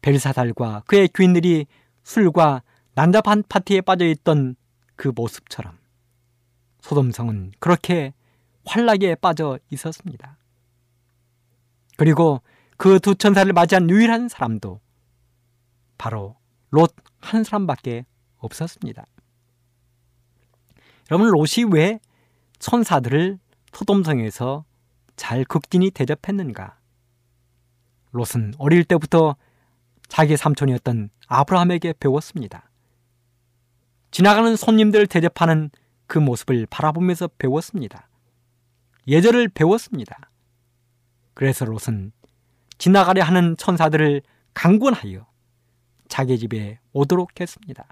[0.02, 1.68] 벨사달과 그의 귀인들이
[2.04, 2.64] 술과
[2.96, 4.56] 난잡한 파티에 빠져 있던
[4.96, 5.78] 그 모습처럼
[6.82, 8.14] 소돔성은 그렇게
[8.66, 10.38] 환락에 빠져 있었습니다.
[11.98, 12.42] 그리고
[12.78, 14.80] 그 두 천사를 맞이한 유일한 사람도
[15.98, 16.36] 바로
[16.70, 18.06] 롯 한 사람밖에
[18.38, 19.06] 없었습니다.
[21.10, 22.00] 여러분 롯이 왜
[22.60, 23.40] 천사들을
[23.74, 24.66] 소돔성에서
[25.16, 26.78] 잘 극진히 대접했는가?
[28.12, 29.36] 롯은 어릴 때부터
[30.08, 32.70] 자기 삼촌이었던 아브라함에게 배웠습니다.
[34.10, 35.70] 지나가는 손님들 대접하는
[36.08, 38.10] 그 모습을 바라보면서 배웠습니다.
[39.12, 40.32] 예절을 배웠습니다.
[41.34, 42.14] 그래서 롯은
[42.78, 44.22] 지나가려 하는 천사들을
[44.54, 45.28] 강권하여
[46.08, 47.86] 자기 집에 오도록 했습니다.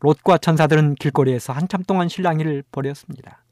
[0.00, 3.42] 롯과 천사들은 길거리에서 한참 동안 실랑이를 벌였습니다.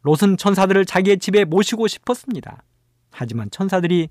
[0.00, 2.64] 롯은 천사들을 자기의 집에 모시고 싶었습니다.
[3.10, 4.08] 하지만 천사들이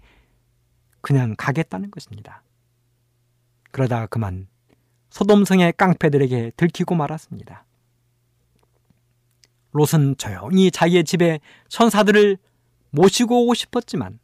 [1.02, 2.44] 그냥 가겠다는 것입니다.
[3.72, 4.48] 그러다가 그만
[5.10, 7.66] 소돔성의 깡패들에게 들키고 말았습니다.
[9.72, 12.38] 롯은 조용히 자기의 집에 천사들을
[12.92, 14.20] 모시고 오고 싶었지만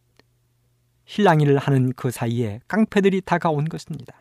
[1.06, 4.14] 실랑이를 하는 그 사이에 깡패들이 다가온 것입니다.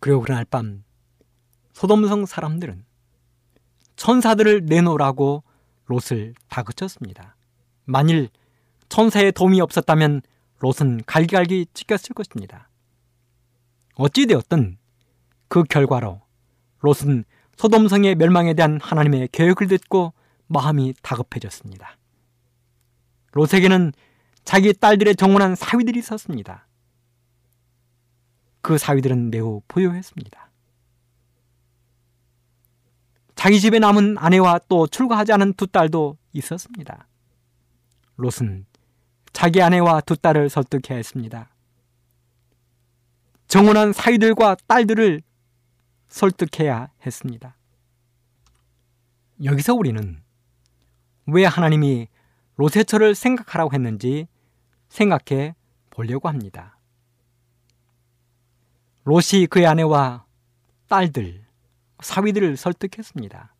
[0.00, 0.84] 그리고 그날 밤
[1.72, 2.84] 소돔성 사람들은
[3.96, 5.42] 천사들을 내놓으라고
[5.86, 7.36] 롯을 다그쳤습니다.
[7.84, 8.28] 만일
[8.88, 10.22] 천사의 도움이 없었다면
[10.60, 12.68] 롯은 갈기갈기 찢겼을 것입니다.
[13.94, 14.78] 어찌되었든
[15.48, 16.20] 그 결과로
[16.80, 17.24] 롯은
[17.58, 20.12] 소돔성의 멸망에 대한 하나님의 계획을 듣고
[20.46, 21.96] 마음이 다급해졌습니다.
[23.32, 23.92] 롯에게는
[24.44, 26.66] 자기 딸들의 정원한 사위들이 있었습니다.
[28.60, 30.50] 그 사위들은 매우 부유했습니다.
[33.34, 37.08] 자기 집에 남은 아내와 또 출가하지 않은 두 딸도 있었습니다.
[38.16, 38.66] 롯은
[39.32, 41.48] 자기 아내와 두 딸을 설득해야 했습니다.
[43.48, 45.22] 정원한 사위들과 딸들을
[46.08, 47.56] 설득해야 했습니다.
[49.44, 50.20] 여기서 우리는
[51.26, 52.08] 왜 하나님이
[52.56, 54.26] 롯의 처를 생각하라고 했는지
[54.88, 55.54] 생각해
[55.90, 56.78] 보려고 합니다.
[59.04, 60.24] 롯이 그의 아내와
[60.88, 61.46] 딸들,
[62.00, 63.54] 사위들을 설득했습니다.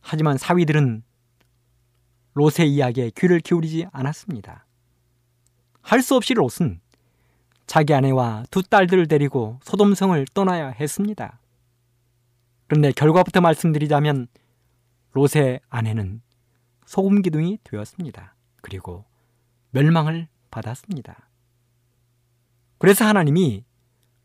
[0.00, 1.02] 하지만 사위들은
[2.34, 4.66] 롯의 이야기에 귀를 기울이지 않았습니다.
[5.82, 6.80] 할 수 없이 롯은
[7.70, 11.38] 자기 아내와 두 딸들을 데리고 소돔성을 떠나야 했습니다.
[12.66, 14.26] 그런데 결과부터 말씀드리자면
[15.12, 16.20] 롯의 아내는
[16.84, 18.34] 소금 기둥이 되었습니다.
[18.60, 19.04] 그리고
[19.70, 21.28] 멸망을 받았습니다.
[22.78, 23.64] 그래서 하나님이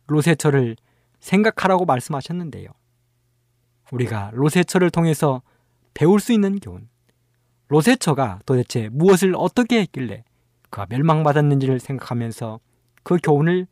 [0.07, 0.75] 롯의 철을
[1.19, 2.69] 생각하라고 말씀하셨는데요.
[3.91, 5.43] 우리가 롯의 철을 통해서
[5.93, 6.89] 배울 수 있는 교훈,
[7.67, 10.23] 로세처가 도대체 무엇을 어떻게 했길래
[10.71, 12.59] 그가 멸망받았는지를 생각하면서
[13.05, 13.67] 그 교훈을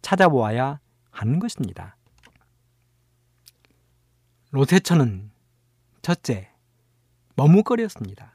[0.00, 0.78] 찾아보아야
[1.10, 1.96] 하는 것입니다.
[4.52, 5.32] 로세처는
[6.02, 6.50] 첫째,
[7.34, 8.32] 머뭇거렸습니다.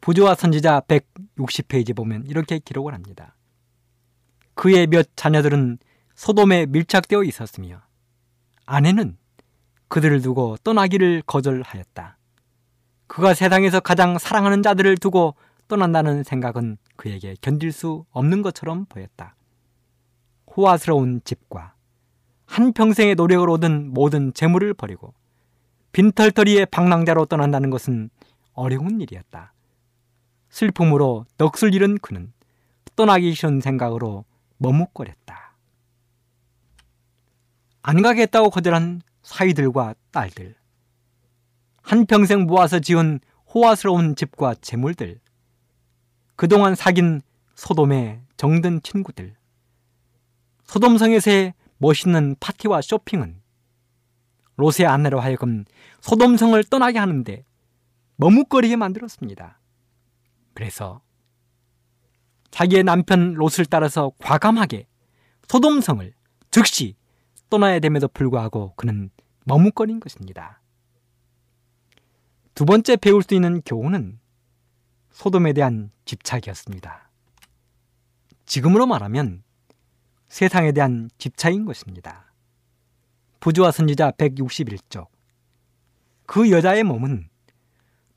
[0.00, 3.36] 부조와 선지자 160페이지 보면 이렇게 기록을 합니다.
[4.54, 5.78] 그의 몇 자녀들은
[6.14, 7.82] 소돔에 밀착되어 있었으며
[8.64, 9.18] 아내는
[9.88, 12.16] 그들을 두고 떠나기를 거절하였다.
[13.06, 15.34] 그가 세상에서 가장 사랑하는 자들을 두고
[15.68, 19.34] 떠난다는 생각은 그에게 견딜 수 없는 것처럼 보였다.
[20.56, 21.74] 호화스러운 집과
[22.46, 25.14] 한평생의 노력을 얻은 모든 재물을 버리고
[25.92, 28.10] 빈털터리의 방랑자로 떠난다는 것은
[28.52, 29.52] 어려운 일이었다.
[30.48, 32.32] 슬픔으로 넋을 잃은 그는
[32.94, 34.24] 떠나기 싫은 생각으로
[34.58, 35.56] 머뭇거렸다.
[37.82, 40.54] 안 가겠다고 거절한 사위들과 딸들,
[41.82, 43.20] 한평생 모아서 지은
[43.54, 45.20] 호화스러운 집과 재물들,
[46.36, 47.22] 그동안 사귄
[47.54, 49.34] 소돔의 정든 친구들,
[50.64, 53.40] 소돔성에서의 멋있는 파티와 쇼핑은
[54.56, 55.64] 롯의 아내로 하여금
[56.00, 57.44] 소돔성을 떠나게 하는데
[58.16, 59.60] 머뭇거리게 만들었습니다.
[60.54, 61.02] 그래서
[62.50, 64.86] 자기의 남편 롯을 따라서 과감하게
[65.48, 66.12] 소돔성을
[66.50, 66.96] 즉시
[67.50, 69.10] 떠나야 됨에도 불구하고 그는
[69.44, 70.60] 머뭇거린 것입니다.
[72.54, 74.18] 두 번째 배울 수 있는 교훈은
[75.16, 77.08] 소돔에 대한 집착이었습니다.
[78.44, 79.42] 지금으로 말하면
[80.28, 82.30] 세상에 대한 집착인 것입니다.
[83.40, 85.06] 부조와 선지자 161쪽.
[86.26, 87.30] 그 여자의 몸은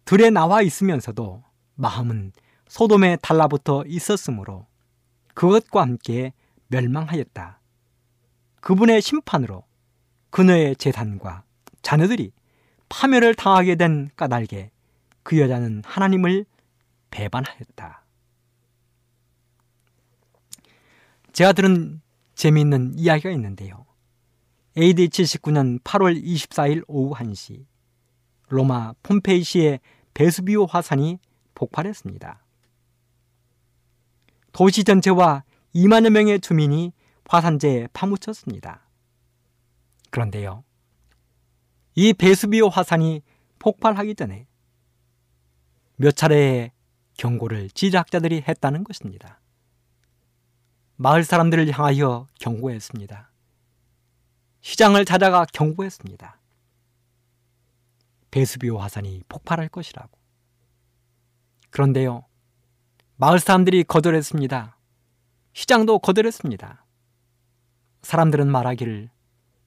[0.04, 1.41] 들에 나와 있으면서도
[1.76, 2.34] 마음은
[2.68, 4.68] 소돔에 달라붙어 있었으므로
[5.36, 6.34] 그것과 함께
[6.68, 7.62] 멸망하였다.
[8.60, 9.64] 그분의 심판으로
[10.32, 11.43] 그녀의 재산과
[11.82, 12.34] 자녀들이
[12.89, 14.72] 파멸을 당하게 된 까닭에
[15.24, 16.45] 그 여자는 하나님을
[17.12, 18.05] 배반하였다.
[21.34, 22.01] 제가 들은
[22.36, 23.86] 재미있는 이야기가 있는데요.
[24.78, 27.66] AD 79년 8월 24일 오후 1시
[28.49, 29.80] 로마 폼페이시의
[30.14, 31.20] 베수비오 화산이
[31.55, 32.45] 폭발했습니다.
[34.51, 35.43] 도시 전체와
[35.76, 36.93] 2만여 명의 주민이
[37.26, 38.89] 화산재에 파묻혔습니다.
[40.10, 40.64] 그런데요.
[41.95, 43.22] 이 베수비오 화산이
[43.60, 44.47] 폭발하기 전에
[45.97, 46.72] 몇 차례의
[47.20, 49.41] 경고를 지리학자들이 했다는 것입니다.
[50.95, 53.30] 마을 사람들을 향하여 경고했습니다.
[54.61, 56.39] 시장을 찾아가 경고했습니다.
[58.32, 60.17] 베수비오 화산이 폭발할 것이라고.
[61.72, 62.26] 그런데요,
[63.17, 64.78] 마을 사람들이 거절했습니다.
[65.51, 66.86] 시장도 거절했습니다.
[68.01, 69.09] 사람들은 말하기를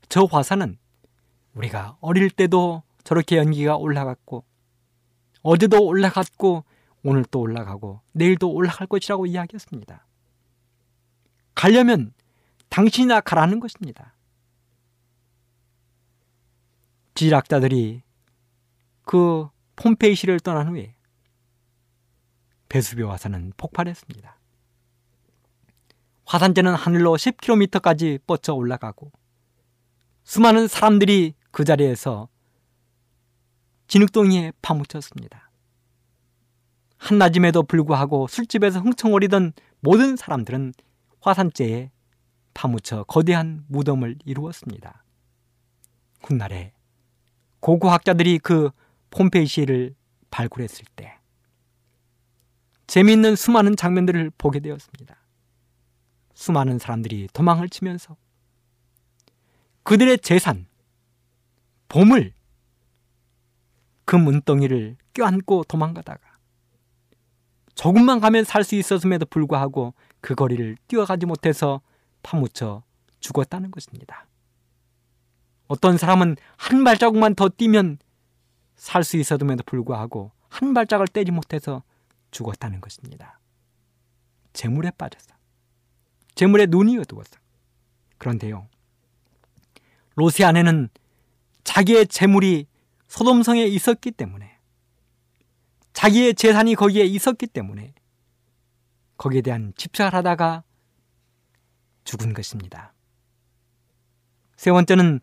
[0.08, 0.78] 저 화산은
[1.52, 4.42] 우리가 어릴 때도 저렇게 연기가 올라갔고
[5.42, 6.64] 어제도 올라갔고
[7.02, 10.06] 오늘 또 올라가고 내일도 올라갈 것이라고 이야기했습니다.
[11.54, 12.12] 가려면
[12.68, 14.14] 당신이나 가라는 것입니다.
[17.14, 18.02] 지질학자들이
[19.02, 20.94] 그 폼페이시를 떠난 후에
[22.68, 24.38] 베수비오 화산은 폭발했습니다.
[26.24, 29.12] 화산재는 하늘로 10km까지 뻗쳐 올라가고
[30.24, 32.28] 수많은 사람들이 그 자리에서
[33.88, 35.51] 진흙동이에 파묻혔습니다.
[37.02, 40.72] 한낮임에도 불구하고 술집에서 흥청거리던 모든 사람들은
[41.20, 41.90] 화산재에
[42.54, 45.04] 파묻혀 거대한 무덤을 이루었습니다.
[46.22, 46.72] 훗날에
[47.58, 48.70] 고고학자들이 그
[49.10, 49.96] 폼페이시를
[50.30, 51.18] 발굴했을 때
[52.86, 55.16] 재미있는 수많은 장면들을 보게 되었습니다.
[56.34, 58.16] 수많은 사람들이 도망을 치면서
[59.82, 60.66] 그들의 재산,
[61.88, 62.32] 보물,
[64.04, 66.31] 그 문덩이를 껴안고 도망가다가
[67.74, 71.80] 조금만 가면 살 수 있었음에도 불구하고 그 거리를 뛰어가지 못해서
[72.22, 72.82] 파묻혀
[73.20, 74.26] 죽었다는 것입니다.
[75.66, 77.98] 어떤 사람은 한 발자국만 더 뛰면
[78.76, 81.82] 살 수 있었음에도 불구하고 한 발짝을 떼지 못해서
[82.30, 83.38] 죽었다는 것입니다.
[84.52, 85.34] 재물에 빠져서
[86.34, 87.36] 재물에 눈이 어두워서
[88.18, 88.66] 그런데요.
[90.14, 90.88] 로세 안에는
[91.64, 92.66] 자기의 재물이
[93.08, 94.51] 소돔성에 있었기 때문에
[95.92, 97.94] 자기의 재산이 거기에 있었기 때문에
[99.16, 100.64] 거기에 대한 집착을 하다가
[102.04, 102.92] 죽은 것입니다.
[104.56, 105.20] 세 번째는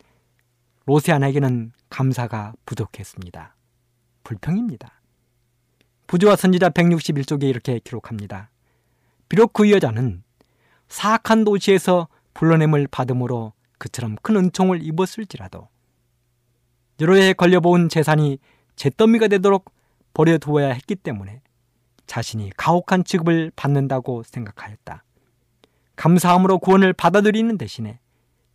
[0.86, 3.56] 로세안에게는 감사가 부족했습니다.
[4.24, 5.02] 불평입니다.
[6.08, 8.50] 부조와 선지자 161쪽에 이렇게 기록합니다.
[9.28, 10.24] 비록 그 여자는
[10.88, 15.68] 사악한 도시에서 불러냄을 받음으로 그처럼 큰 은총을 입었을지라도
[17.02, 18.40] 여러 해 걸려본 재산이
[18.76, 19.72] 잿더미가 되도록
[20.14, 21.42] 버려두어야 했기 때문에
[22.06, 25.04] 자신이 가혹한 취급을 받는다고 생각하였다.
[25.96, 28.00] 감사함으로 구원을 받아들이는 대신에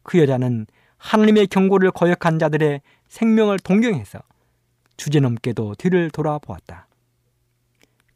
[0.02, 4.18] 그 여자는 하나님의 경고를 거역한 자들의 생명을 동경해서
[4.96, 6.88] 주제넘게도 뒤를 돌아보았다.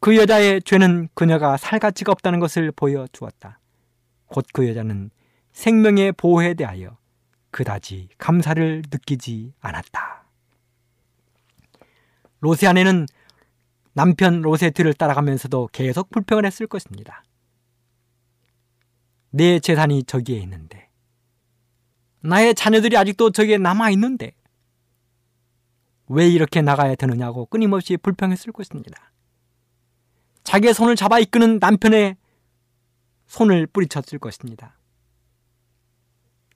[0.00, 3.58] 그 여자의 죄는 그녀가 살 가치가 없다는 것을 보여주었다.
[4.28, 5.10] 곧 그 여자는
[5.52, 6.96] 생명의 보호에 대하여
[7.50, 10.24] 그다지 감사를 느끼지 않았다.
[12.40, 13.06] 로세 아내는
[13.98, 17.24] 남편 로세 뒤를 따라가면서도 계속 불평을 했을 것입니다.
[19.30, 20.88] 내 재산이 저기에 있는데,
[22.20, 24.36] 나의 자녀들이 아직도 저기에 남아 있는데,
[26.06, 29.10] 왜 이렇게 나가야 되느냐고 끊임없이 불평했을 것입니다.
[30.44, 32.16] 자기의 손을 잡아 이끄는 남편의
[33.26, 34.78] 손을 뿌리쳤을 것입니다.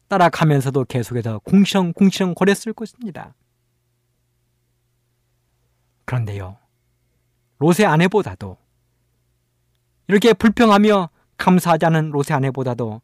[0.07, 3.35] 따라가면서도 계속해서 궁시렁궁시렁 거렸을 것입니다.
[6.05, 6.62] 그런데요,
[7.63, 8.57] 롯의 아내보다도
[10.09, 13.01] 이렇게 불평하며 감사하지 않은 롯의 아내보다도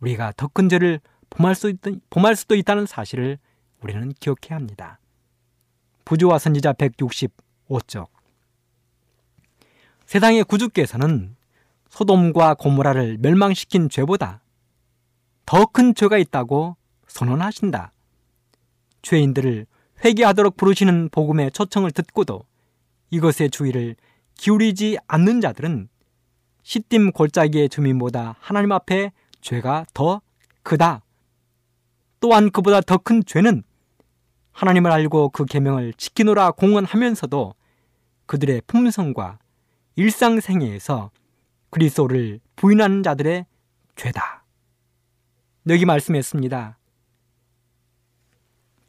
[0.00, 0.98] 우리가 더 큰 죄를
[1.30, 1.78] 범할, 수 있,
[2.10, 3.38] 범할 수도 있다는 사실을
[3.80, 4.98] 우리는 기억해야 합니다.
[6.04, 8.08] 부조와 선지자 165쪽
[10.06, 11.36] 세상의 구주께서는
[11.88, 14.40] 소돔과 고모라를 멸망시킨 죄보다
[15.46, 16.76] 더 큰 죄가 있다고
[17.06, 17.92] 선언하신다.
[19.02, 19.66] 죄인들을
[20.04, 22.44] 회개하도록 부르시는 복음의 초청을 듣고도
[23.10, 23.96] 이것의 주의를
[24.34, 25.88] 기울이지 않는 자들은
[26.62, 30.20] 시딤 골짜기의 주민보다 하나님 앞에 죄가 더
[30.62, 31.02] 크다.
[32.20, 33.62] 또한 그보다 더 큰 죄는
[34.52, 37.54] 하나님을 알고 그 계명을 지키노라 공언하면서도
[38.26, 39.38] 그들의 품성과
[39.96, 41.10] 일상생애에서
[41.70, 43.46] 그리스도를 부인하는 자들의
[43.96, 44.44] 죄다.
[45.68, 46.78] 여기 말씀했습니다.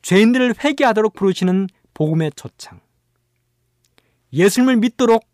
[0.02, 2.80] 죄인들을 회개하도록 부르시는 복음의 초청.
[4.34, 5.26] 예수님을 믿도록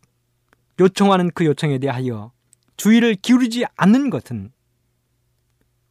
[0.80, 2.32] 요청하는 그 요청에 대하여
[2.78, 4.52] 주의를 기울이지 않는 것은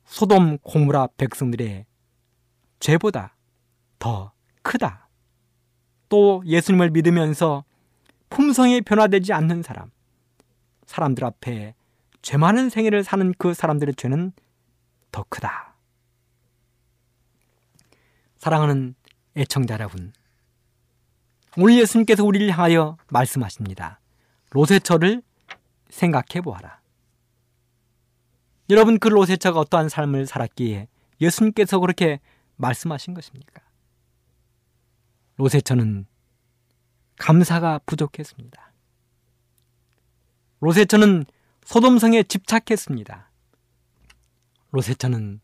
[0.04, 1.86] 소돔 고무라 백성들의
[2.80, 3.36] 죄보다
[3.98, 4.32] 더
[4.62, 5.08] 크다.
[6.08, 7.64] 또 예수님을 믿으면서
[8.28, 9.90] 품성이 변화되지 않는 사람,
[10.86, 11.74] 사람들 앞에
[12.20, 14.32] 죄 많은 생애를 사는 그 사람들의 죄는
[15.10, 15.74] 더 크다.
[18.38, 18.94] 사랑하는
[19.36, 20.12] 애청자 여러분,
[21.58, 24.00] 오늘 예수님께서 우리를 향하여 말씀하십니다.
[24.50, 25.22] 로세처를
[25.90, 26.80] 생각해 보아라.
[28.70, 30.88] 여러분 그 로세처가 어떠한 삶을 살았기에
[31.20, 32.20] 예수님께서 그렇게
[32.56, 33.60] 말씀하신 것입니까?
[35.36, 36.06] 로세처는
[37.18, 38.72] 감사가 부족했습니다.
[40.60, 41.24] 로세처는
[41.64, 43.30] 소돔성에 집착했습니다.
[44.70, 45.40] 로세처는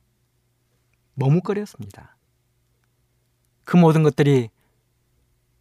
[1.15, 2.17] 머뭇거렸습니다.
[3.65, 4.49] 그 모든 것들이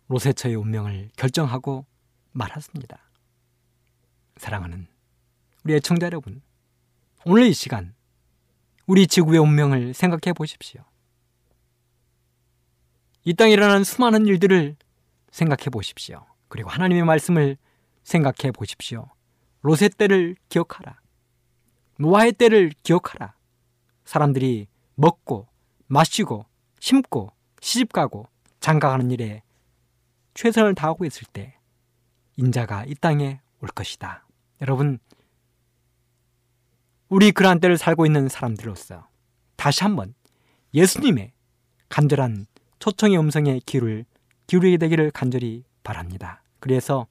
[0.08, 1.86] 로세처의 운명을 결정하고
[2.32, 3.00] 말았습니다.
[4.38, 4.88] 사랑하는
[5.64, 6.42] 우리 애청자 여러분,
[7.26, 7.94] 오늘 이 시간
[8.86, 10.84] 우리 지구의 운명을 생각해 보십시오.
[13.26, 14.78] 이 땅에 일어나는 수많은 일들을
[15.32, 16.26] 생각해 보십시오.
[16.48, 17.58] 그리고 하나님의 말씀을
[18.04, 19.10] 생각해 보십시오.
[19.62, 21.02] 로세 때를 기억하라.
[22.00, 23.36] 노아의 때를 기억하라.
[24.06, 25.50] 사람들이 먹고
[25.88, 26.46] 마시고
[26.80, 28.30] 심고 시집가고
[28.62, 29.44] 장가가는 일에
[30.38, 31.56] 최선을 다하고 있을 때
[32.36, 34.28] 인자가 이 땅에 올 것이다.
[34.62, 35.00] 여러분,
[37.10, 39.08] 우리 그러한 때를 살고 있는 사람들로서
[39.56, 40.14] 다시 한번
[40.76, 41.32] 예수님의
[41.90, 42.46] 간절한
[42.78, 44.06] 초청의 음성에 귀를
[44.46, 46.44] 기울이게 되기를 간절히 바랍니다.
[46.60, 47.08] 그래서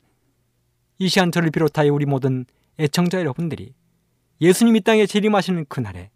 [0.98, 2.44] 이 시간 저를 비롯하여 우리 모든
[2.78, 3.74] 애청자 여러분들이
[4.40, 6.10] 예수님 이 땅에 재림하시는 그날에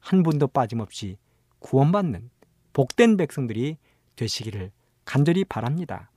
[0.00, 1.18] 한 분도 빠짐없이
[1.60, 2.30] 구원받는
[2.72, 3.76] 복된 백성들이
[4.16, 4.72] 되시기를
[5.04, 6.10] 간절히 바랍니다.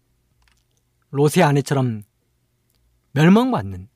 [1.12, 2.04] 로세 아내처럼
[3.12, 3.90] 멸망받는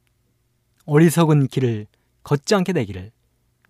[0.85, 1.87] 어리석은 길을
[2.23, 3.11] 걷지 않게 되기를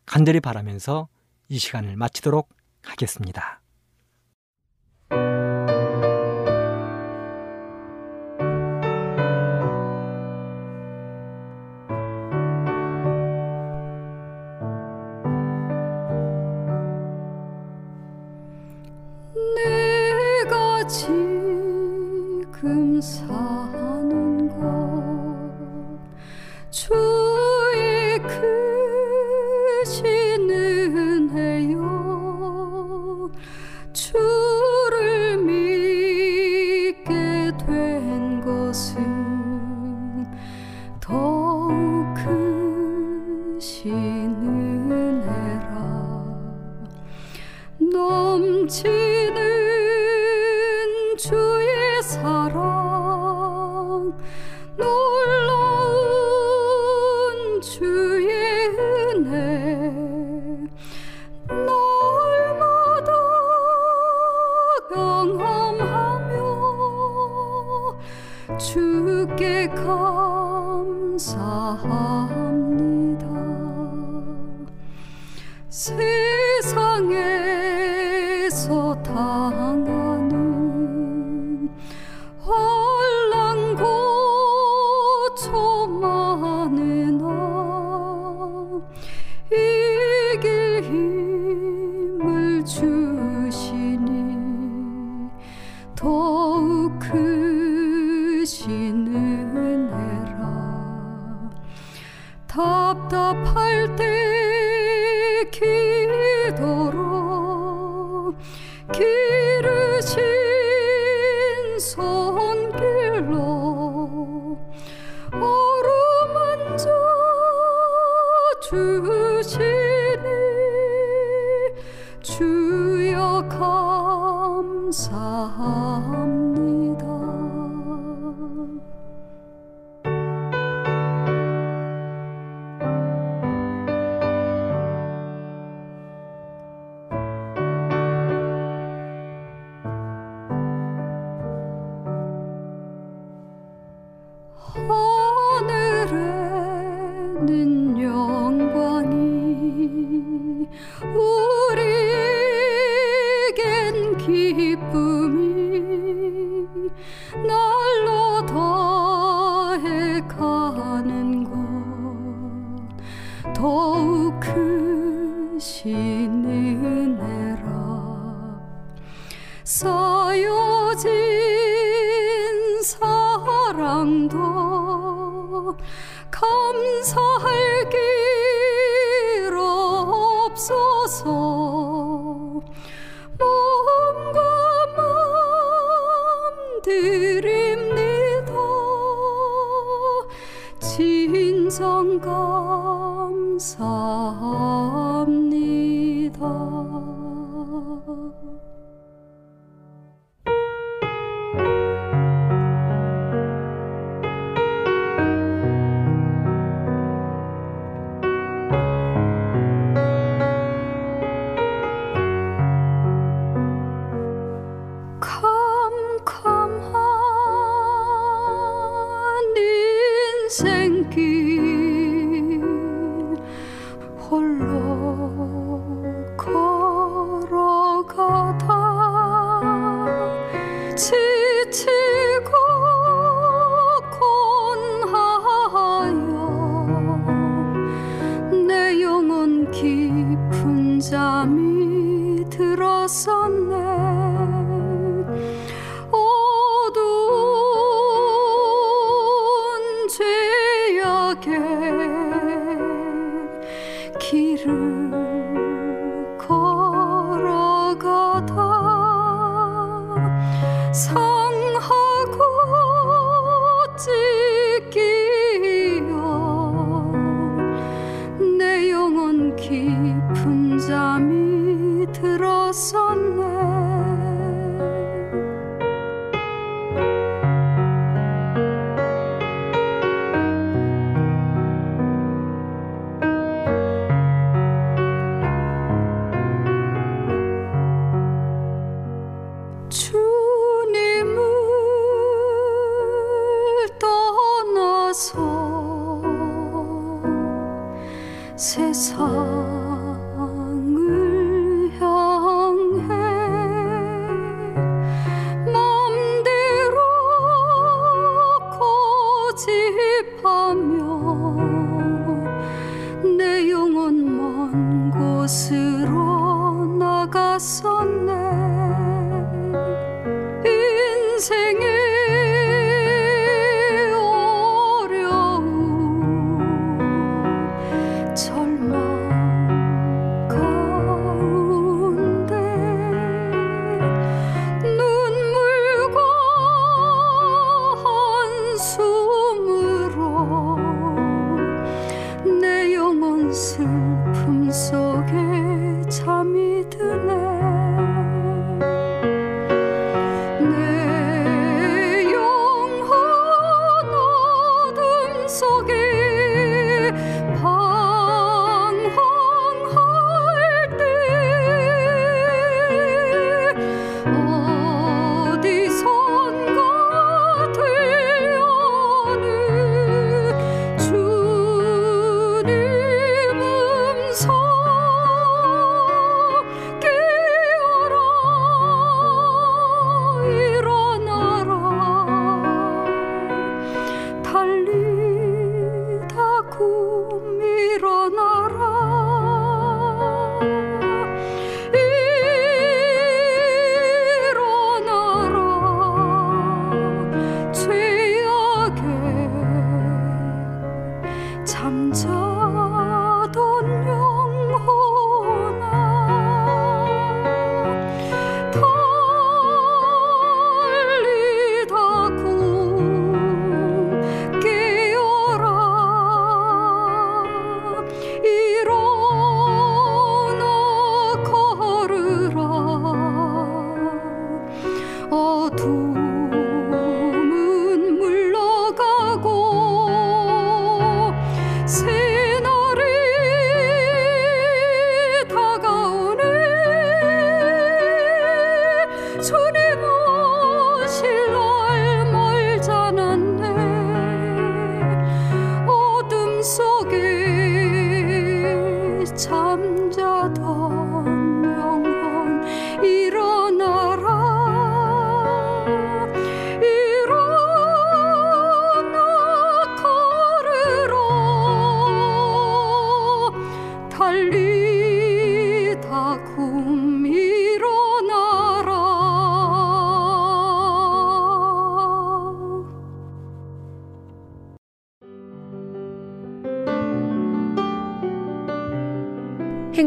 [0.06, 1.08] 간절히 바라면서
[1.48, 2.50] 이 시간을 마치도록
[2.82, 3.62] 하겠습니다.
[19.56, 21.25] 내가 지
[23.06, 23.55] 금사